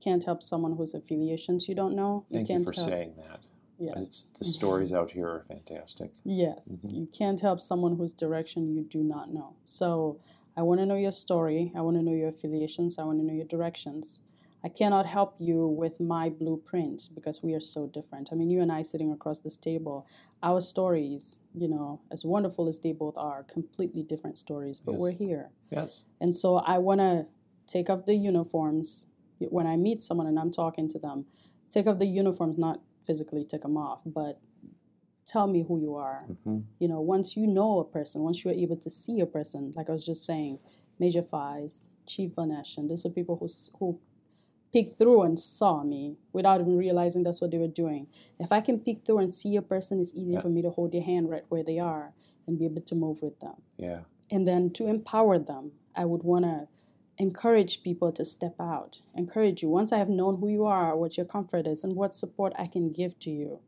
[0.00, 2.26] Can't help someone whose affiliations you don't know.
[2.30, 2.88] Thank you can't for help.
[2.88, 3.40] saying that.
[3.84, 3.96] Yes.
[3.96, 6.12] It's, the stories out here are fantastic.
[6.24, 6.92] Yes, Mhm.
[7.00, 9.54] you can't help someone whose direction you do not know.
[9.62, 10.18] So
[10.56, 11.72] I want to know your story.
[11.74, 12.98] I want to know your affiliations.
[12.98, 14.20] I want to know your directions.
[14.62, 18.30] I cannot help you with my blueprint because we are so different.
[18.32, 20.06] I mean, you and I sitting across this table,
[20.42, 25.00] our stories, you know, as wonderful as they both are, completely different stories, but Yes.
[25.02, 25.50] we're here.
[25.70, 26.04] Yes.
[26.20, 27.26] And so I want to
[27.66, 29.06] take off the uniforms
[29.50, 31.26] when I meet someone and I'm talking to them.
[31.70, 34.40] Take off the uniforms, not physically take them off, but
[35.26, 36.24] tell me who you are.
[36.44, 39.72] hmm You know, once you know a person, once you're able to see a person,
[39.76, 40.58] like I was just saying,
[40.98, 43.46] Major Fies, Chief Vanesh, and these are people who
[43.78, 43.98] who
[44.72, 48.06] peeked through and saw me without even realizing that's what they were doing.
[48.40, 50.42] If I can peek through and see a person, it's easier Yeah.
[50.42, 52.12] for me to hold their hand right where they are
[52.46, 53.54] and be able to move with them.
[53.78, 54.00] Yeah.
[54.32, 56.66] And then to empower them, I would want to
[57.18, 59.68] encourage people to step out, encourage you.
[59.68, 62.66] Once I have known who you are, what your comfort is, and what support I
[62.66, 63.60] can give to you,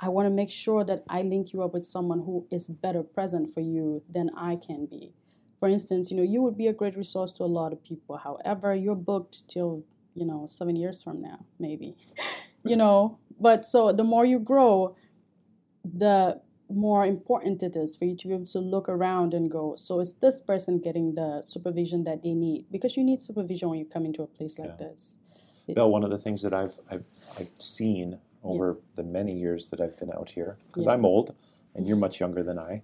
[0.00, 3.02] I want to make sure that I link you up with someone who is better
[3.02, 5.12] present for you than I can be.
[5.60, 8.16] For instance, you know, you would be a great resource to a lot of people.
[8.18, 11.96] However, you're booked till, you know, seven years from now, maybe.
[12.64, 14.96] you know, but so the more you grow,
[15.84, 19.74] the more important it is for you to be able to look around and go,
[19.76, 22.66] so is this person getting the supervision that they need?
[22.70, 24.88] Because you need supervision when you come into a place like Yeah.
[24.88, 25.16] this.
[25.74, 27.04] Bill, one of the things that I've I've,
[27.38, 28.82] I've seen over Yes.
[28.94, 30.92] the many years that I've been out here, because Yes.
[30.92, 31.34] I'm old
[31.74, 32.82] and you're much younger than I,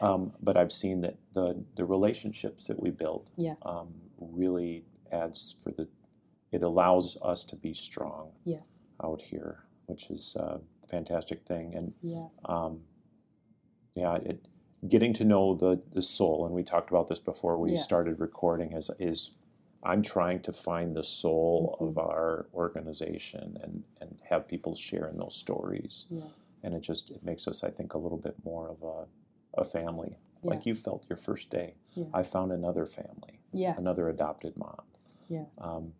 [0.00, 5.52] um, but I've seen that the the relationships that we build yes, um, really adds
[5.62, 5.86] for the.
[6.52, 11.92] It allows us to be strong yes, out here, which is a fantastic thing, and
[12.02, 12.80] yes, um,
[13.96, 14.46] yeah, it
[14.88, 17.82] getting to know the the soul, and we talked about this before we Yes.
[17.82, 18.72] started recording.
[18.72, 19.32] Is is
[19.82, 21.84] I'm trying to find the soul Mm-hmm.
[21.88, 27.10] of our organization and and have people share in those stories, yes, and it just
[27.10, 29.06] it makes us, I think, a little bit more of a
[29.60, 31.74] a family, like you felt your first day.
[31.94, 32.08] Yes.
[32.12, 34.82] I found another family, yes, another adopted mom.
[35.28, 35.46] yes.
[35.62, 35.94] Um,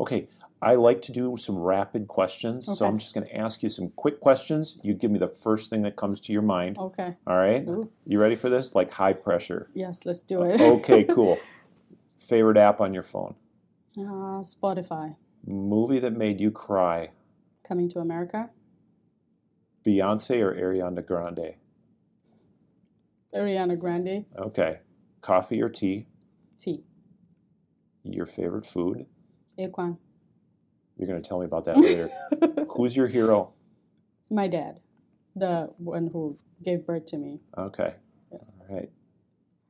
[0.00, 0.28] okay,
[0.60, 3.90] I like to do some rapid questions, so I'm just going to ask you some
[3.90, 4.78] quick questions.
[4.82, 6.76] You give me the first thing that comes to your mind.
[6.78, 7.88] okay, All right, Ooh.
[8.04, 8.74] you ready for this?
[8.74, 9.70] Like high pressure.
[9.74, 10.60] yes, let's do it.
[10.60, 11.38] Okay, cool.
[12.16, 13.36] Favorite app on your phone?
[13.96, 15.14] Uh, Spotify,
[15.46, 17.10] Movie that made you cry?
[17.66, 18.50] Coming to America,
[19.86, 21.54] Beyonce or Ariana Grande?
[23.34, 24.78] Ariana Grande, Okay.
[25.20, 26.06] Coffee or tea?
[26.58, 26.82] Tea.
[28.02, 29.06] Your favorite food?
[29.58, 29.98] Aquan.
[30.98, 32.10] You're going to tell me about that later.
[32.70, 33.52] Who's your hero?
[34.30, 34.80] My dad,
[35.36, 37.40] the one who gave birth to me.
[37.56, 37.94] Okay.
[38.32, 38.90] Yes, All right.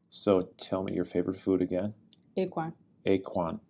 [0.09, 1.93] So tell me your favorite food again.
[2.37, 2.73] Aquan.
[3.07, 3.61] Aquan.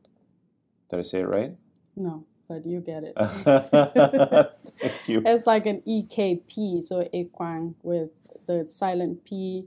[0.88, 1.54] Did I say it right?
[1.96, 3.14] No, but you get it.
[4.80, 5.22] Thank you.
[5.26, 8.10] It's like an EKP, so Aquan with
[8.46, 9.66] the silent P.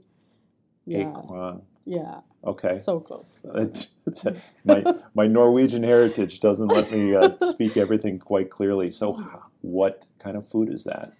[0.86, 1.62] Yeah, Aquan.
[1.84, 2.72] Yeah, Okay.
[2.74, 3.40] so close.
[3.54, 8.90] It's, it's a, my, my Norwegian heritage doesn't let me uh, speak everything quite clearly.
[8.90, 9.12] So,
[9.60, 11.12] what kind of food is that?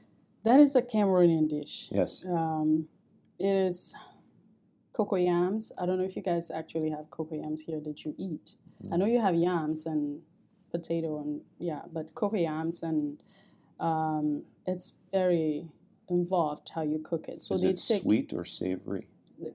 [0.44, 1.88] That is a Cameroonian dish.
[1.92, 2.24] Yes.
[2.28, 2.88] Um,
[3.38, 3.94] it is
[4.92, 5.72] cocoa yams.
[5.78, 8.52] I don't know if you guys actually have cocoa yams here that you eat.
[8.92, 10.20] I know you have yams and
[10.72, 13.22] potato and yeah, but cocoa yams and
[13.78, 15.68] um, it's very
[16.08, 17.44] involved how you cook it.
[17.44, 19.06] So is they it take sweet or savory?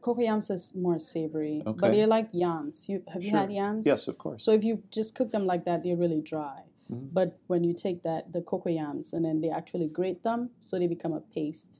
[0.01, 1.91] Cocoa yams is more savory, but Okay.
[1.97, 2.87] they're like yams.
[2.89, 3.85] You have you had yams?
[3.85, 4.43] Yes, of course.
[4.43, 6.63] So if you just cook them like that, they're really dry.
[6.91, 7.09] Mhm.
[7.13, 10.77] But when you take that the cocoa yams and then they actually grate them, so
[10.79, 11.79] they become a paste,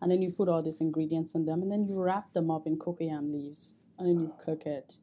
[0.00, 2.66] and then you put all these ingredients in them, and then you wrap them up
[2.66, 4.98] in cocoa yam leaves, and then you cook it,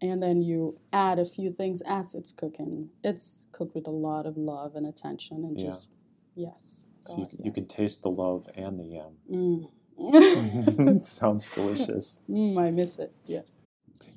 [0.00, 2.90] and then you add a few things as it's cooking.
[3.02, 5.66] It's cooked with a lot of love and attention, and Yeah.
[5.66, 5.88] just
[6.34, 6.86] yes.
[7.02, 7.72] so you, God, you can yes.
[7.72, 9.18] taste the love and the yam.
[9.30, 9.68] Mm.
[11.02, 12.22] Sounds delicious.
[12.28, 13.12] mm, I miss it.
[13.26, 13.64] Yes.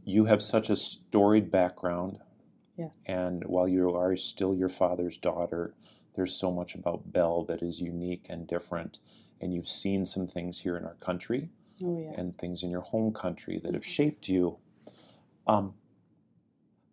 [0.05, 2.19] You have such a storied background,
[2.77, 3.03] Yes.
[3.07, 5.73] and while you are still your father's daughter,
[6.15, 8.99] there's so much about Belle that is unique and different.
[9.41, 11.49] And you've seen some things here in our country
[11.83, 12.15] oh yes.
[12.17, 14.57] and things in your home country that have shaped you.
[15.45, 15.73] Um,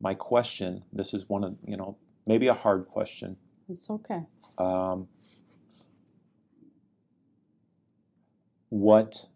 [0.01, 3.37] my question this is one of, you know, maybe a hard question.
[3.69, 4.23] it's okay.
[4.59, 5.09] Um,
[8.75, 9.29] what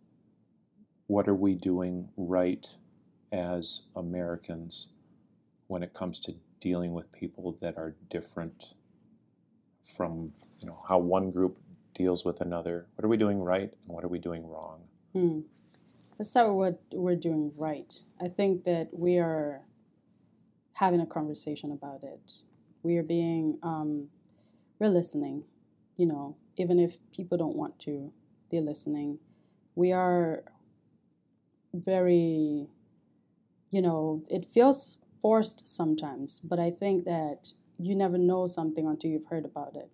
[1.06, 2.66] what are we doing right
[3.30, 4.88] as Americans
[5.68, 8.74] when it comes to dealing with people that are different
[9.80, 11.56] from you know how one group
[11.94, 12.86] deals with another?
[12.96, 14.80] What are we doing right and what are we doing wrong?
[15.12, 15.40] Hmm.
[16.18, 17.94] Let's start with what we're doing right.
[18.20, 19.60] I think that we are
[20.72, 22.32] having a conversation about it.
[22.82, 24.08] We are being, um,
[24.80, 25.44] we're listening,
[25.96, 28.12] you know, even if people don't want to,
[28.50, 29.20] they're listening.
[29.78, 30.42] We are
[31.72, 32.66] very,
[33.70, 39.12] you know, it feels forced sometimes, but I think that you never know something until
[39.12, 39.88] you've heard about it.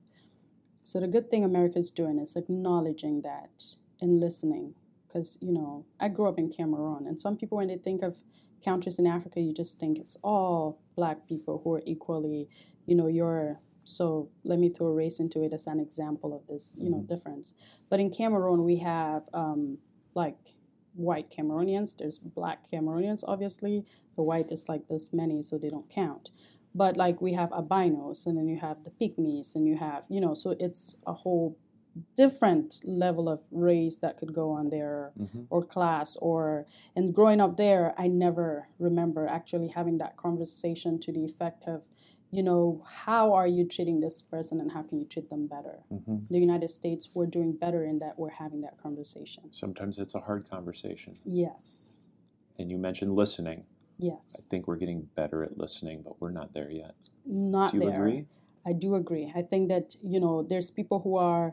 [0.85, 4.72] So the good thing America is doing is acknowledging that and listening
[5.07, 8.16] because you know I grew up in Cameroon, and some people when they think of
[8.64, 12.49] countries in Africa, you just think it's all black people who are equally,
[12.87, 13.61] you know, you're.
[13.85, 17.55] So let me throw race into it as an example of this, you know, difference.
[17.91, 19.78] But in Cameroon, we have um,
[20.14, 20.37] like
[20.95, 23.85] white Cameroonians, there's black Cameroonians, obviously.
[24.16, 26.30] The white is like this many, so they don't count.
[26.74, 30.20] But like we have albinos, and then you have the pygmies, and you have, you
[30.20, 31.57] know, so it's a whole
[32.16, 35.43] different level of race that could go on there Mm-hmm.
[35.49, 36.66] or class or
[36.97, 41.82] and growing up there i never remember actually having that conversation to the effect of
[42.37, 42.62] you know
[43.05, 46.39] how are you treating this person and how can you treat them better hmm the
[46.49, 50.43] united states we're doing better in that we're having that conversation Sometimes it's a hard
[50.55, 51.12] conversation.
[51.43, 51.93] yes
[52.59, 53.61] And you mentioned listening.
[53.99, 54.24] Yes.
[54.39, 56.95] I think we're getting better at listening, but we're not there yet.
[57.26, 57.80] not there.
[57.80, 58.20] Do you there agree?
[58.70, 59.26] I do agree.
[59.41, 61.47] I think that you know there's people who are.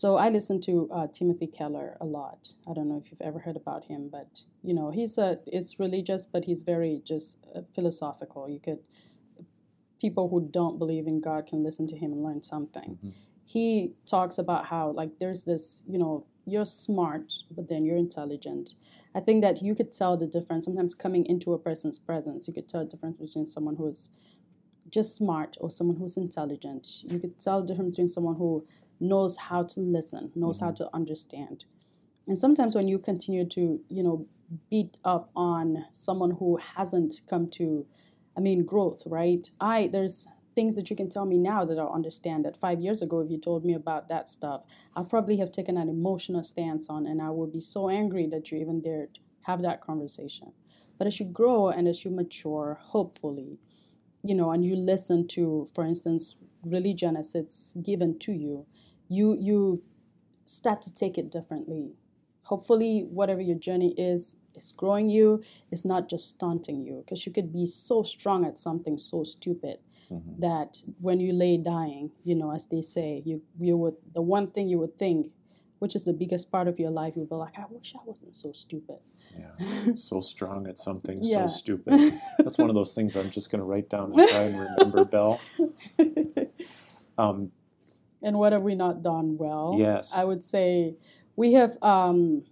[0.00, 2.40] So I listen to uh, Timothy Keller a lot.
[2.68, 4.30] I don't know if you've ever heard about him, but
[4.68, 8.42] you know he's a it's religious, but he's very just uh, philosophical.
[8.56, 8.80] You could
[10.00, 12.98] people who don't believe in God can listen to him and learn something.
[13.02, 13.12] Mhm.
[13.44, 18.74] He talks about how like there's this you know you're smart, but then you're intelligent.
[19.14, 22.46] I think that you could tell the difference sometimes coming into a person's presence.
[22.46, 24.10] You could tell the difference between someone who is
[24.90, 27.02] just smart or someone who's intelligent.
[27.04, 28.66] You could tell the difference between someone who
[29.00, 31.64] knows how to listen, knows how to understand.
[32.26, 34.26] And sometimes when you continue to, you know,
[34.70, 37.86] beat up on someone who hasn't come to,
[38.36, 39.48] I mean, growth, right?
[39.60, 43.02] I, there's things that you can tell me now that I'll understand that five years
[43.02, 44.64] ago, if you told me about that stuff,
[44.94, 48.50] I'll probably have taken an emotional stance on and I would be so angry that
[48.50, 50.52] you even dared have that conversation.
[50.98, 53.58] But as you grow and as you mature, hopefully,
[54.22, 58.66] you know, and you listen to, for instance, religion as it's given to you,
[59.08, 59.82] you you
[60.44, 61.92] start to take it differently.
[62.44, 65.42] Hopefully, whatever your journey is, is growing you.
[65.70, 69.78] It's not just stunting you, because you could be so strong at something so stupid
[70.10, 70.38] Mhm.
[70.40, 74.46] that when you lay dying, you know, as they say, you you would the one
[74.48, 75.32] thing you would think,
[75.78, 78.36] which is the biggest part of your life, you'd be like, I wish I wasn't
[78.36, 78.98] so stupid.
[79.36, 79.94] Yeah.
[79.94, 81.46] so strong at something Yeah.
[81.46, 81.94] so stupid.
[82.38, 85.04] That's one of those things I'm just going to write down and try and remember,
[85.14, 85.40] Bell.
[87.18, 87.50] Um,
[88.22, 89.74] and what have we not done well?
[89.78, 90.14] yes.
[90.16, 90.96] I would say
[91.36, 92.44] we have um,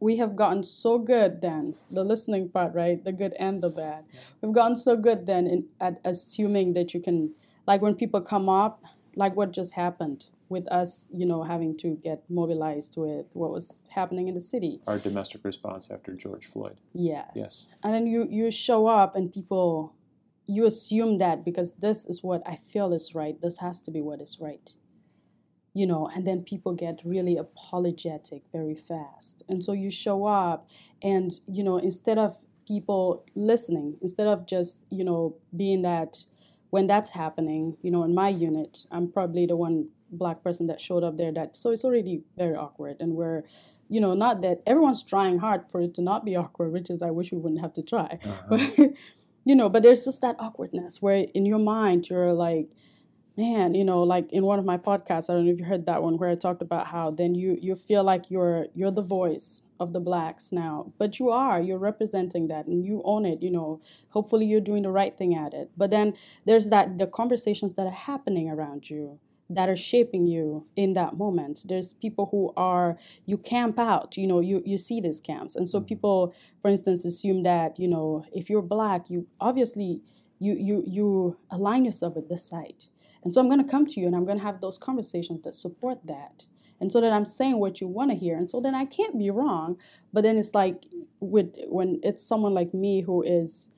[0.00, 3.02] we have gotten so good then the listening part, right?
[3.02, 4.04] The good and the bad.
[4.40, 7.34] We've gotten so good then in, at assuming that you can,
[7.66, 8.84] like when people come up,
[9.14, 13.86] like what just happened with us, you know, having to get mobilized with what was
[13.90, 14.80] happening in the city.
[14.86, 16.76] Our domestic response after George Floyd.
[16.92, 17.30] Yes.
[17.34, 17.68] Yes.
[17.82, 19.94] And then you you show up and people
[20.46, 24.00] you assume that because this is what I feel is right, this has to be
[24.00, 24.74] what is right.
[25.80, 29.42] You know, and then people get really apologetic very fast.
[29.48, 30.60] And so you show up
[31.02, 32.30] and you know, instead of
[32.66, 36.24] people listening, instead of just, you know, being that
[36.70, 40.80] when that's happening, you know, in my unit, I'm probably the one black person that
[40.80, 43.42] showed up there that so it's already very awkward and we're
[43.88, 47.02] you know not that everyone's trying hard for it to not be awkward which is
[47.02, 48.42] i wish we wouldn't have to try Uh-huh.
[48.50, 48.78] but
[49.44, 52.68] you know but there's just that awkwardness where in your mind you're like
[53.36, 55.86] man you know like in one of my podcasts i don't know if you heard
[55.86, 59.02] that one where i talked about how then you you feel like you're you're the
[59.02, 63.42] voice of the blacks now but you are you're representing that and you own it
[63.42, 63.80] you know.
[64.10, 65.70] Hopefully you're doing the right thing at it.
[65.76, 66.14] But then
[66.44, 69.18] there's that the conversations that are happening around you
[69.48, 71.64] that are shaping you in that moment.
[71.66, 75.54] There's people who are you camp out you know you you see these camps.
[75.56, 75.86] And so mm-hmm.
[75.86, 80.00] people for instance assume that you know if you're black you obviously
[80.38, 82.86] you you you align yourself with this side
[83.26, 85.42] and so i'm going to come to you and i'm going to have those conversations
[85.42, 86.46] that support that
[86.80, 89.18] and so that i'm saying what you want to hear and so then i can't
[89.18, 89.76] be wrong
[90.12, 90.86] but then it's like
[91.18, 93.68] with when it's someone like me who is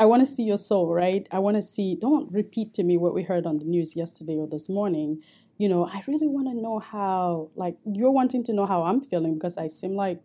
[0.00, 1.28] I want to see your soul, right?
[1.30, 4.38] I want to see, don't repeat to me what we heard on the news yesterday
[4.38, 5.22] or this morning.
[5.58, 9.02] You know, I really want to know how, like, you're wanting to know how I'm
[9.02, 10.22] feeling because I seem like,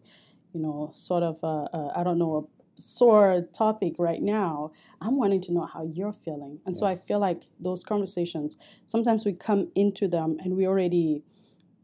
[0.54, 4.72] you know, sort of, a, a, I don't know, sore topic right now.
[5.02, 6.60] I'm wanting to know how you're feeling.
[6.66, 11.24] And so I feel like those conversations, sometimes we come into them and we already,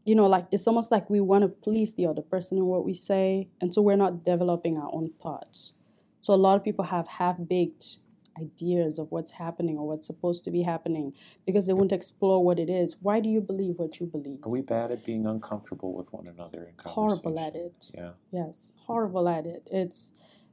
[0.04, 2.84] you know, like, it's almost like we want to please the other person in what
[2.84, 3.48] we say.
[3.60, 5.72] And so we're not developing our own thoughts.
[6.20, 7.98] So a lot of people have half baked
[8.40, 11.12] ideas of what's happening or what's supposed to be happening
[11.44, 12.96] because they won't explore what it is.
[13.02, 14.38] Why do you believe what you believe?
[14.44, 16.92] Are we bad at being uncomfortable with one another in conversation?
[16.94, 17.90] Horrible at it.
[17.94, 18.10] Yeah.
[18.30, 19.68] Yes, horrible at it.
[19.70, 20.12] It's,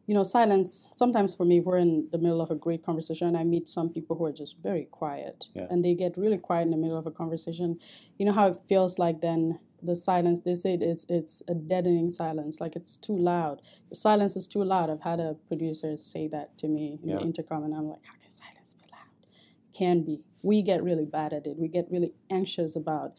[0.10, 0.88] you know, silence.
[0.92, 3.90] Sometimes for me, we're in the middle of a great conversation, and I meet some
[3.96, 5.68] people who are just very quiet, Yeah.
[5.70, 7.78] and they get really quiet in the middle of a conversation.
[8.18, 10.40] You know how it feels like then the silence.
[10.42, 13.62] They say it's it's a deadening silence, like it's too loud.
[13.92, 14.90] The silence is too loud.
[14.90, 17.18] I've had a producer say that to me in Yeah.
[17.18, 19.14] the intercom, and I'm like, how can silence be loud?
[19.74, 20.16] Can be.
[20.42, 21.56] We get really bad at it.
[21.64, 23.10] We get really anxious about.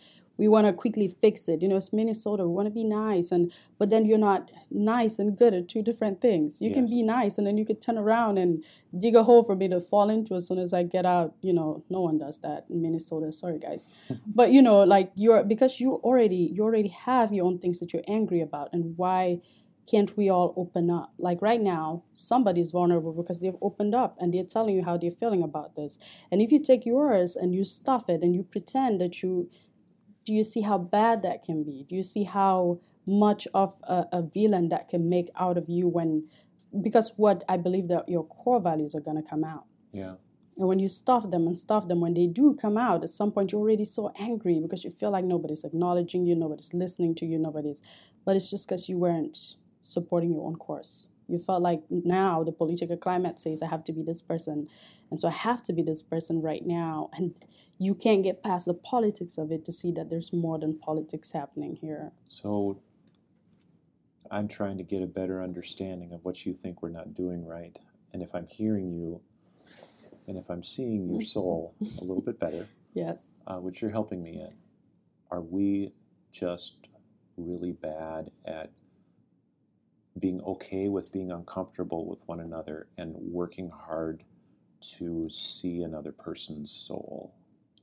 [0.41, 1.61] We want to quickly fix it.
[1.61, 2.49] You know, it's Minnesota.
[2.49, 5.82] We want to be nice, and but then you're not nice and good at two
[5.82, 6.62] different things.
[6.62, 6.76] You yes.
[6.76, 8.64] can be nice, and then you could turn around and
[8.99, 11.34] dig a hole for me to fall into as soon as I get out.
[11.43, 13.30] You know, no one does that in Minnesota.
[13.32, 13.91] Sorry, guys,
[14.26, 17.93] but you know, like you're because you already you already have your own things that
[17.93, 19.43] you're angry about, and why
[19.91, 21.12] can't we all open up?
[21.18, 25.11] Like right now, somebody's vulnerable because they've opened up and they're telling you how they're
[25.11, 25.99] feeling about this.
[26.30, 29.51] And if you take yours and you stuff it and you pretend that you
[30.31, 31.85] do you see how bad that can be?
[31.89, 35.89] Do you see how much of a, a villain that can make out of you
[35.89, 36.28] when
[36.81, 39.64] because what I believe that your core values are gonna come out.
[39.93, 40.14] Yeah.
[40.57, 43.33] And when you stuff them and stuff them, when they do come out, at some
[43.33, 47.26] point you're already so angry because you feel like nobody's acknowledging you, nobody's listening to
[47.26, 47.83] you, nobody's.
[48.24, 51.09] But it's just because you weren't supporting your own course.
[51.31, 54.68] You felt like now the political climate says I have to be this person,
[55.11, 57.11] and so I have to be this person right now.
[57.14, 57.35] And
[57.78, 61.33] you can't get past the politics of it to see that there's more than politics
[61.33, 62.12] happening here.
[62.26, 62.81] So
[64.31, 67.78] I'm trying to get a better understanding of what you think we're not doing right.
[68.12, 69.20] And if I'm hearing you,
[70.28, 74.22] and if I'm seeing your soul a little bit better, yes, uh, which you're helping
[74.22, 74.55] me in,
[75.31, 75.93] are we
[76.33, 76.76] just
[77.37, 78.70] really bad at
[80.19, 84.25] being okay with being uncomfortable with one another and working hard
[84.81, 87.35] to see another person's soul.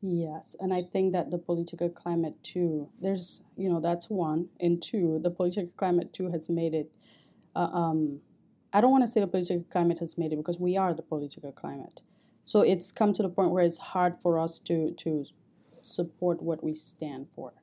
[0.02, 2.90] Yes, and I think that the political climate too.
[3.02, 6.92] There's, you know, that's one, and two, the political climate too has made it.
[7.56, 8.20] Uh, um,
[8.72, 11.02] I don't want to say the political climate has made it because we are the
[11.02, 12.02] political climate.
[12.44, 15.26] So it's come to the point where it's hard for us to to
[15.82, 17.54] support what we stand for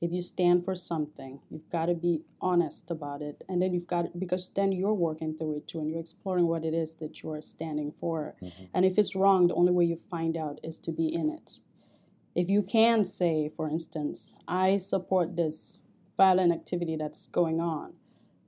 [0.00, 3.86] if you stand for something you've got to be honest about it and then you've
[3.86, 7.22] got because then you're working through it too and you're exploring what it is that
[7.22, 8.64] you're standing for mm-hmm.
[8.74, 11.60] and if it's wrong the only way you find out is to be in it
[12.34, 15.78] if you can say for instance i support this
[16.16, 17.92] violent activity that's going on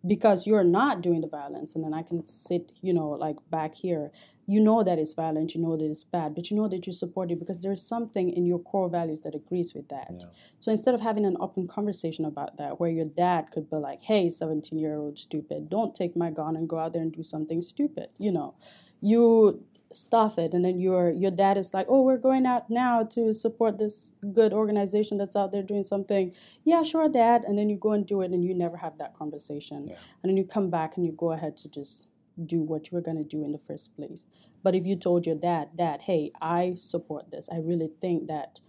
[0.07, 3.75] because you're not doing the violence and then i can sit you know like back
[3.75, 4.11] here.
[4.47, 6.93] You know that it's violent you know that it's bad but you know that you
[6.93, 10.09] support it because there's something in your core values that agrees with that.
[10.11, 10.27] Yeah.
[10.59, 14.03] so instead of having an open conversation about that where your dad could be like
[14.03, 17.23] hey 17 year old stupid don't take my gun and go out there and do
[17.23, 18.55] something stupid you know.
[19.03, 23.03] You stuff it and then your your dad is like oh we're going out now
[23.03, 26.33] to support this good organization that's out there doing something.
[26.65, 27.45] Yeah sure dad.
[27.45, 29.89] And then you go and do it and you never have that conversation.
[29.89, 29.97] Yeah.
[30.23, 32.09] and then you come back and you go ahead to just
[32.47, 34.27] do what you were going to do in the first place.
[34.63, 37.49] But if you told your dad dad hey i support this.
[37.53, 38.61] I really think that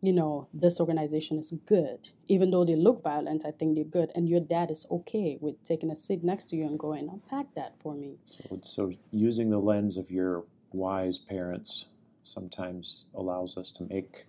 [0.00, 4.12] you know this organization is good even though they look violent i think they're good
[4.14, 7.46] and your dad is okay with taking a seat next to you and going unpack
[7.54, 8.18] that for me.
[8.24, 11.86] So, so using the lens of your wise parents
[12.24, 14.26] sometimes allows us to make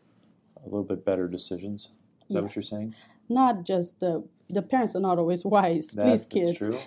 [0.63, 1.85] a little bit better decisions.
[1.85, 2.33] Is yes.
[2.33, 2.95] that what you're saying?
[3.27, 5.91] Not just the the parents are not always wise.
[5.91, 6.79] That, Please, kids,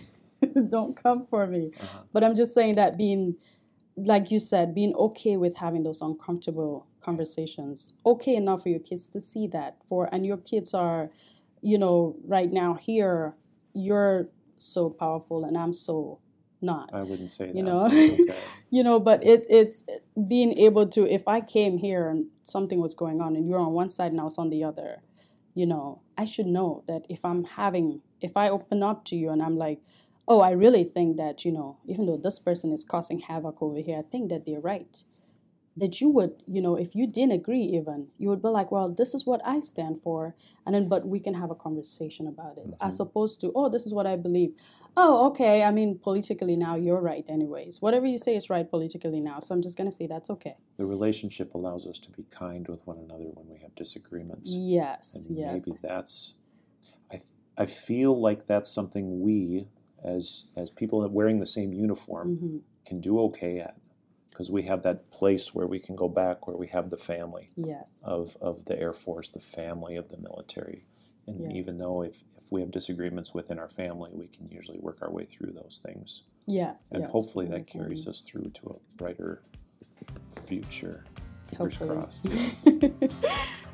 [0.68, 1.70] don't come for me.
[1.80, 1.98] Uh-huh.
[2.12, 3.36] But I'm just saying that being,
[3.96, 9.06] like you said, being okay with having those uncomfortable conversations, okay enough for your kids
[9.08, 9.76] to see that.
[9.88, 11.10] For and your kids are,
[11.60, 13.34] you know, right now here,
[13.74, 14.28] you're
[14.58, 16.18] so powerful and I'm so
[16.62, 16.90] not.
[16.92, 17.54] I wouldn't say that.
[17.56, 18.18] you know, okay.
[18.70, 19.84] you know, but it, it's
[20.28, 21.06] being able to.
[21.06, 24.20] If I came here and something was going on, and you're on one side and
[24.20, 25.02] I was on the other,
[25.54, 29.30] you know, I should know that if I'm having, if I open up to you
[29.30, 29.80] and I'm like,
[30.28, 33.78] oh, I really think that you know, even though this person is causing havoc over
[33.78, 35.02] here, I think that they're right
[35.76, 38.90] that you would, you know, if you didn't agree even, you would be like, well,
[38.90, 40.34] this is what I stand for.
[40.66, 42.86] And then, but we can have a conversation about it mm-hmm.
[42.86, 44.52] as opposed to, oh, this is what I believe.
[44.98, 45.62] Oh, okay.
[45.62, 47.80] I mean, politically now, you're right, anyways.
[47.80, 49.38] Whatever you say is right politically now.
[49.40, 50.56] So I'm just going to say that's okay.
[50.76, 54.52] The relationship allows us to be kind with one another when we have disagreements.
[54.54, 55.66] Yes, and yes.
[55.66, 56.34] Maybe that's,
[57.10, 57.22] I,
[57.56, 59.68] I feel like that's something we,
[60.04, 62.56] as, as people wearing the same uniform, mm-hmm.
[62.84, 63.76] can do okay at
[64.32, 67.50] because we have that place where we can go back where we have the family
[67.54, 68.02] yes.
[68.06, 70.86] of, of the Air Force, the family of the military.
[71.26, 71.52] And yes.
[71.54, 75.10] even though if, if we have disagreements within our family, we can usually work our
[75.10, 76.22] way through those things.
[76.46, 76.90] Yes.
[76.92, 79.42] And yes, hopefully that carries us through to a brighter
[80.44, 81.04] future.
[81.48, 82.00] Fingers hopefully.
[82.00, 82.26] crossed.
[82.32, 82.68] Yes.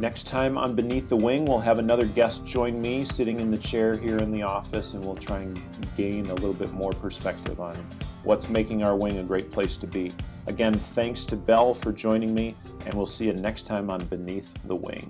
[0.00, 3.58] Next time on Beneath the Wing, we'll have another guest join me sitting in the
[3.58, 5.60] chair here in the office, and we'll try and
[5.94, 7.76] gain a little bit more perspective on
[8.24, 10.10] what's making our wing a great place to be.
[10.46, 14.56] Again, thanks to Bell for joining me, and we'll see you next time on Beneath
[14.64, 15.06] the Wing.